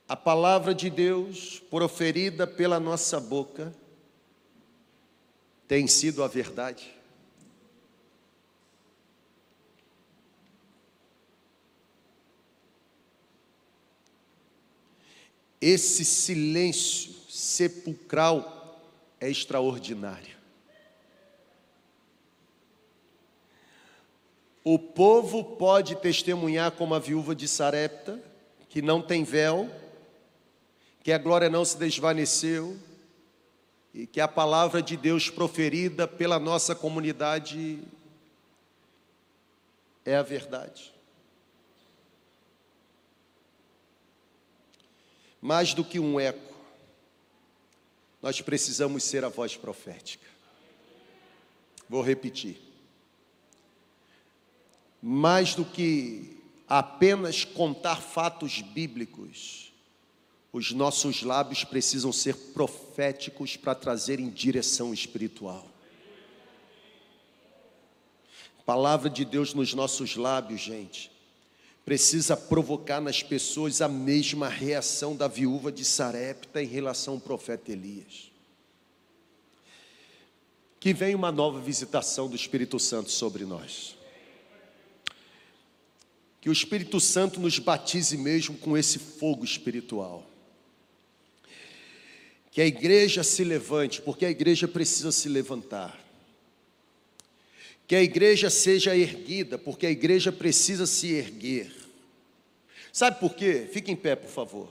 A 0.08 0.16
palavra 0.16 0.74
de 0.74 0.90
Deus 0.90 1.62
proferida 1.70 2.48
pela 2.48 2.80
nossa 2.80 3.20
boca 3.20 3.72
tem 5.70 5.86
sido 5.86 6.24
a 6.24 6.28
verdade. 6.28 6.92
Esse 15.62 16.04
silêncio 16.04 17.14
sepulcral 17.30 18.82
é 19.22 19.30
extraordinário. 19.30 20.36
O 24.64 24.80
povo 24.80 25.44
pode 25.56 25.96
testemunhar 25.98 26.72
como 26.72 26.96
a 26.96 27.00
viúva 27.00 27.36
de 27.36 27.48
Sarepta, 27.48 28.20
que 28.70 28.82
não 28.82 29.04
tem 29.04 29.24
véu, 29.24 29.70
que 31.04 31.12
a 31.12 31.20
glória 31.20 31.48
não 31.48 31.64
se 31.64 31.78
desvaneceu 31.78 32.76
e 33.94 34.06
que 34.06 34.22
a 34.22 34.28
palavra 34.28 34.82
de 34.82 34.96
Deus 34.96 35.30
proferida 35.30 36.08
pela 36.08 36.40
nossa 36.40 36.76
comunidade 36.76 37.80
é 40.06 40.16
a 40.16 40.24
verdade. 40.24 40.94
Mais 45.42 45.74
do 45.74 45.84
que 45.84 46.00
um 46.00 46.20
eco, 46.20 46.54
nós 48.22 48.42
precisamos 48.42 49.04
ser 49.04 49.24
a 49.24 49.30
voz 49.30 49.56
profética. 49.56 50.28
Vou 51.88 52.02
repetir. 52.02 52.62
Mais 55.02 55.56
do 55.56 55.64
que 55.64 56.38
apenas 56.68 57.46
contar 57.46 58.02
fatos 58.02 58.62
bíblicos, 58.62 59.69
os 60.52 60.72
nossos 60.72 61.22
lábios 61.22 61.64
precisam 61.64 62.12
ser 62.12 62.36
proféticos 62.36 63.56
para 63.56 63.76
trazerem 63.76 64.30
direção 64.30 64.94
espiritual. 64.94 65.68
Palavra 68.66 69.10
de 69.10 69.26
Deus 69.26 69.54
nos 69.54 69.74
nossos 69.74 70.16
lábios, 70.16 70.62
gente, 70.62 71.12
precisa 71.86 72.38
provocar 72.38 73.02
nas 73.02 73.24
pessoas 73.24 73.82
a 73.82 73.88
mesma 73.88 74.48
reação 74.48 75.16
da 75.16 75.28
viúva 75.28 75.72
de 75.72 75.84
Sarepta 75.84 76.62
em 76.62 76.68
relação 76.68 77.16
ao 77.16 77.20
profeta 77.20 77.72
Elias. 77.72 78.32
Que 80.80 80.94
venha 80.94 81.18
uma 81.18 81.32
nova 81.32 81.60
visitação 81.60 82.30
do 82.30 82.36
Espírito 82.36 82.80
Santo 82.80 83.12
sobre 83.12 83.44
nós. 83.44 83.98
Que 86.40 86.50
o 86.50 86.54
Espírito 86.54 87.00
Santo 87.00 87.40
nos 87.40 87.60
batize 87.60 88.18
mesmo 88.18 88.56
com 88.58 88.78
esse 88.78 88.98
fogo 89.00 89.44
espiritual. 89.44 90.30
Que 92.60 92.64
a 92.64 92.68
igreja 92.68 93.24
se 93.24 93.46
levante, 93.46 94.02
porque 94.02 94.26
a 94.26 94.30
igreja 94.30 94.68
precisa 94.68 95.14
se 95.14 95.30
levantar. 95.30 95.98
Que 97.88 97.96
a 97.96 98.04
igreja 98.04 98.50
seja 98.50 98.94
erguida, 98.98 99.58
porque 99.58 99.86
a 99.86 99.90
igreja 99.90 100.30
precisa 100.30 100.86
se 100.86 101.14
erguer. 101.14 101.74
Sabe 102.92 103.18
por 103.18 103.34
quê? 103.34 103.66
Fique 103.72 103.94
em 103.94 103.96
pé, 103.96 104.14
por 104.14 104.30
favor. 104.30 104.70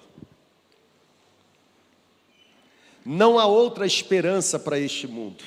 Não 3.07 3.39
há 3.39 3.47
outra 3.47 3.87
esperança 3.87 4.59
para 4.59 4.79
este 4.79 5.07
mundo. 5.07 5.43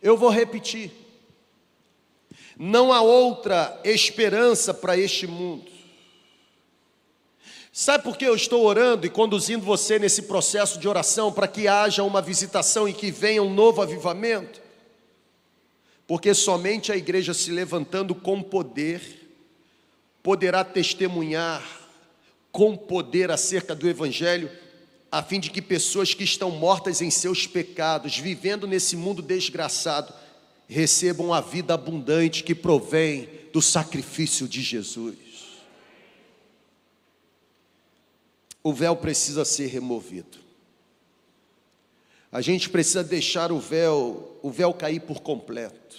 Eu 0.00 0.16
vou 0.16 0.30
repetir. 0.30 0.90
Não 2.56 2.94
há 2.94 3.02
outra 3.02 3.78
esperança 3.84 4.72
para 4.72 4.96
este 4.96 5.26
mundo. 5.26 5.71
Sabe 7.72 8.04
por 8.04 8.18
que 8.18 8.26
eu 8.26 8.36
estou 8.36 8.64
orando 8.64 9.06
e 9.06 9.10
conduzindo 9.10 9.64
você 9.64 9.98
nesse 9.98 10.22
processo 10.22 10.78
de 10.78 10.86
oração 10.86 11.32
para 11.32 11.48
que 11.48 11.66
haja 11.66 12.02
uma 12.02 12.20
visitação 12.20 12.86
e 12.86 12.92
que 12.92 13.10
venha 13.10 13.42
um 13.42 13.52
novo 13.52 13.80
avivamento? 13.80 14.62
porque 16.12 16.34
somente 16.34 16.92
a 16.92 16.96
igreja 16.96 17.32
se 17.32 17.50
levantando 17.50 18.14
com 18.14 18.42
poder 18.42 19.30
poderá 20.22 20.62
testemunhar 20.62 21.62
com 22.50 22.76
poder 22.76 23.30
acerca 23.30 23.74
do 23.74 23.88
Evangelho, 23.88 24.50
a 25.10 25.22
fim 25.22 25.40
de 25.40 25.50
que 25.50 25.62
pessoas 25.62 26.12
que 26.12 26.22
estão 26.22 26.50
mortas 26.50 27.00
em 27.00 27.08
seus 27.08 27.46
pecados, 27.46 28.18
vivendo 28.18 28.66
nesse 28.66 28.94
mundo 28.94 29.22
desgraçado, 29.22 30.12
recebam 30.68 31.32
a 31.32 31.40
vida 31.40 31.72
abundante 31.72 32.44
que 32.44 32.54
provém 32.54 33.26
do 33.50 33.62
sacrifício 33.62 34.46
de 34.46 34.60
Jesus. 34.60 35.16
O 38.62 38.72
véu 38.72 38.96
precisa 38.96 39.44
ser 39.44 39.66
removido. 39.66 40.38
A 42.30 42.40
gente 42.40 42.70
precisa 42.70 43.04
deixar 43.04 43.52
o 43.52 43.58
véu, 43.58 44.38
o 44.42 44.50
véu 44.50 44.72
cair 44.72 45.00
por 45.00 45.20
completo. 45.20 45.98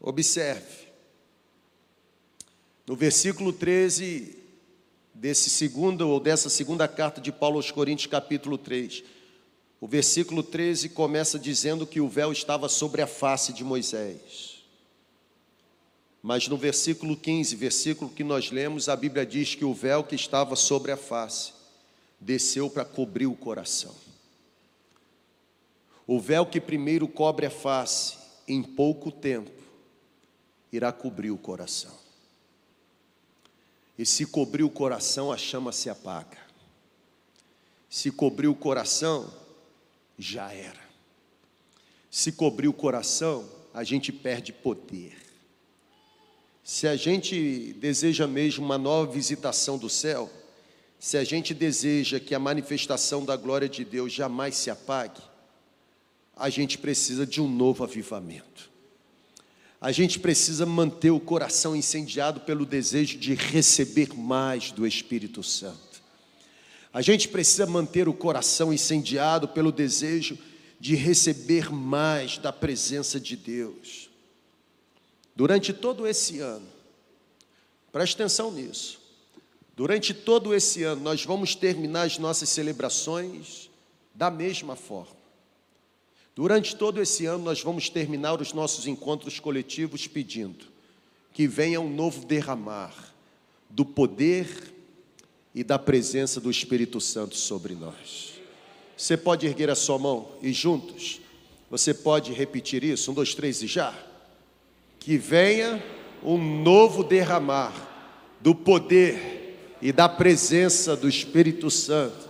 Observe. 0.00 0.88
No 2.86 2.96
versículo 2.96 3.52
13 3.52 4.38
desse 5.12 5.50
segundo 5.50 6.08
ou 6.08 6.20
dessa 6.20 6.48
segunda 6.48 6.88
carta 6.88 7.20
de 7.20 7.30
Paulo 7.30 7.56
aos 7.56 7.70
Coríntios, 7.70 8.06
capítulo 8.06 8.56
3. 8.56 9.04
O 9.80 9.86
versículo 9.86 10.42
13 10.42 10.88
começa 10.88 11.38
dizendo 11.38 11.86
que 11.86 12.00
o 12.00 12.08
véu 12.08 12.32
estava 12.32 12.68
sobre 12.68 13.02
a 13.02 13.06
face 13.06 13.52
de 13.52 13.62
Moisés. 13.62 14.47
Mas 16.22 16.48
no 16.48 16.56
versículo 16.56 17.16
15, 17.16 17.54
versículo 17.56 18.10
que 18.10 18.24
nós 18.24 18.50
lemos, 18.50 18.88
a 18.88 18.96
Bíblia 18.96 19.24
diz 19.24 19.54
que 19.54 19.64
o 19.64 19.72
véu 19.72 20.02
que 20.02 20.14
estava 20.14 20.56
sobre 20.56 20.90
a 20.90 20.96
face 20.96 21.52
desceu 22.20 22.68
para 22.68 22.84
cobrir 22.84 23.26
o 23.26 23.34
coração. 23.34 23.94
O 26.06 26.18
véu 26.18 26.46
que 26.46 26.60
primeiro 26.60 27.06
cobre 27.06 27.46
a 27.46 27.50
face, 27.50 28.16
em 28.46 28.62
pouco 28.62 29.12
tempo, 29.12 29.50
irá 30.72 30.90
cobrir 30.92 31.30
o 31.30 31.38
coração. 31.38 31.94
E 33.98 34.06
se 34.06 34.26
cobrir 34.26 34.62
o 34.62 34.70
coração, 34.70 35.30
a 35.30 35.36
chama 35.36 35.72
se 35.72 35.90
apaga. 35.90 36.38
Se 37.90 38.10
cobrir 38.10 38.48
o 38.48 38.54
coração, 38.54 39.32
já 40.18 40.52
era. 40.52 40.80
Se 42.10 42.32
cobrir 42.32 42.68
o 42.68 42.72
coração, 42.72 43.48
a 43.74 43.84
gente 43.84 44.12
perde 44.12 44.52
poder. 44.52 45.27
Se 46.70 46.86
a 46.86 46.96
gente 46.96 47.74
deseja 47.78 48.26
mesmo 48.26 48.62
uma 48.62 48.76
nova 48.76 49.10
visitação 49.10 49.78
do 49.78 49.88
céu, 49.88 50.30
se 51.00 51.16
a 51.16 51.24
gente 51.24 51.54
deseja 51.54 52.20
que 52.20 52.34
a 52.34 52.38
manifestação 52.38 53.24
da 53.24 53.36
glória 53.36 53.66
de 53.66 53.86
Deus 53.86 54.12
jamais 54.12 54.54
se 54.54 54.68
apague, 54.68 55.22
a 56.36 56.50
gente 56.50 56.76
precisa 56.76 57.26
de 57.26 57.40
um 57.40 57.48
novo 57.48 57.84
avivamento. 57.84 58.70
A 59.80 59.90
gente 59.90 60.20
precisa 60.20 60.66
manter 60.66 61.10
o 61.10 61.18
coração 61.18 61.74
incendiado 61.74 62.40
pelo 62.40 62.66
desejo 62.66 63.16
de 63.16 63.32
receber 63.32 64.12
mais 64.14 64.70
do 64.70 64.86
Espírito 64.86 65.42
Santo. 65.42 66.02
A 66.92 67.00
gente 67.00 67.28
precisa 67.28 67.64
manter 67.64 68.10
o 68.10 68.12
coração 68.12 68.74
incendiado 68.74 69.48
pelo 69.48 69.72
desejo 69.72 70.36
de 70.78 70.94
receber 70.94 71.72
mais 71.72 72.36
da 72.36 72.52
presença 72.52 73.18
de 73.18 73.36
Deus. 73.36 74.07
Durante 75.38 75.72
todo 75.72 76.04
esse 76.04 76.40
ano, 76.40 76.66
preste 77.92 78.14
atenção 78.14 78.50
nisso. 78.50 79.00
Durante 79.76 80.12
todo 80.12 80.52
esse 80.52 80.82
ano, 80.82 81.00
nós 81.00 81.24
vamos 81.24 81.54
terminar 81.54 82.02
as 82.02 82.18
nossas 82.18 82.48
celebrações 82.48 83.70
da 84.12 84.32
mesma 84.32 84.74
forma. 84.74 85.16
Durante 86.34 86.74
todo 86.74 87.00
esse 87.00 87.24
ano, 87.24 87.44
nós 87.44 87.62
vamos 87.62 87.88
terminar 87.88 88.42
os 88.42 88.52
nossos 88.52 88.88
encontros 88.88 89.38
coletivos 89.38 90.08
pedindo 90.08 90.66
que 91.32 91.46
venha 91.46 91.80
um 91.80 91.88
novo 91.88 92.26
derramar 92.26 93.14
do 93.70 93.84
poder 93.84 94.74
e 95.54 95.62
da 95.62 95.78
presença 95.78 96.40
do 96.40 96.50
Espírito 96.50 97.00
Santo 97.00 97.36
sobre 97.36 97.76
nós. 97.76 98.32
Você 98.96 99.16
pode 99.16 99.46
erguer 99.46 99.70
a 99.70 99.76
sua 99.76 100.00
mão 100.00 100.32
e 100.42 100.52
juntos, 100.52 101.20
você 101.70 101.94
pode 101.94 102.32
repetir 102.32 102.82
isso? 102.82 103.12
Um, 103.12 103.14
dois, 103.14 103.36
três 103.36 103.62
e 103.62 103.68
já. 103.68 104.07
Que 104.98 105.16
venha 105.16 105.82
um 106.22 106.36
novo 106.62 107.02
derramar 107.02 107.72
do 108.40 108.54
poder 108.54 109.76
e 109.80 109.92
da 109.92 110.08
presença 110.08 110.96
do 110.96 111.08
Espírito 111.08 111.70
Santo. 111.70 112.28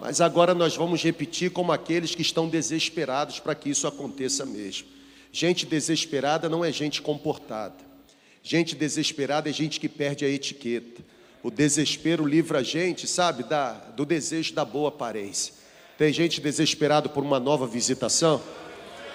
Mas 0.00 0.20
agora 0.20 0.54
nós 0.54 0.76
vamos 0.76 1.02
repetir 1.02 1.50
como 1.50 1.72
aqueles 1.72 2.14
que 2.14 2.22
estão 2.22 2.48
desesperados 2.48 3.40
para 3.40 3.54
que 3.54 3.70
isso 3.70 3.86
aconteça 3.86 4.44
mesmo. 4.44 4.88
Gente 5.32 5.66
desesperada 5.66 6.48
não 6.48 6.64
é 6.64 6.70
gente 6.70 7.02
comportada. 7.02 7.76
Gente 8.42 8.76
desesperada 8.76 9.48
é 9.48 9.52
gente 9.52 9.80
que 9.80 9.88
perde 9.88 10.24
a 10.24 10.28
etiqueta. 10.28 11.02
O 11.42 11.50
desespero 11.50 12.26
livra 12.26 12.58
a 12.58 12.62
gente, 12.62 13.06
sabe, 13.06 13.42
da, 13.42 13.72
do 13.72 14.04
desejo 14.04 14.54
da 14.54 14.64
boa 14.64 14.88
aparência. 14.88 15.54
Tem 15.96 16.12
gente 16.12 16.40
desesperado 16.40 17.08
por 17.08 17.22
uma 17.22 17.40
nova 17.40 17.66
visitação? 17.66 18.42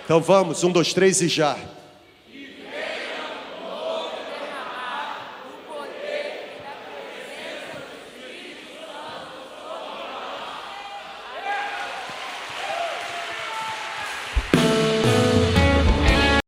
Então 0.06 0.20
vamos, 0.22 0.64
um, 0.64 0.72
dois, 0.72 0.94
três 0.94 1.22
e 1.22 1.28
já. 1.28 1.58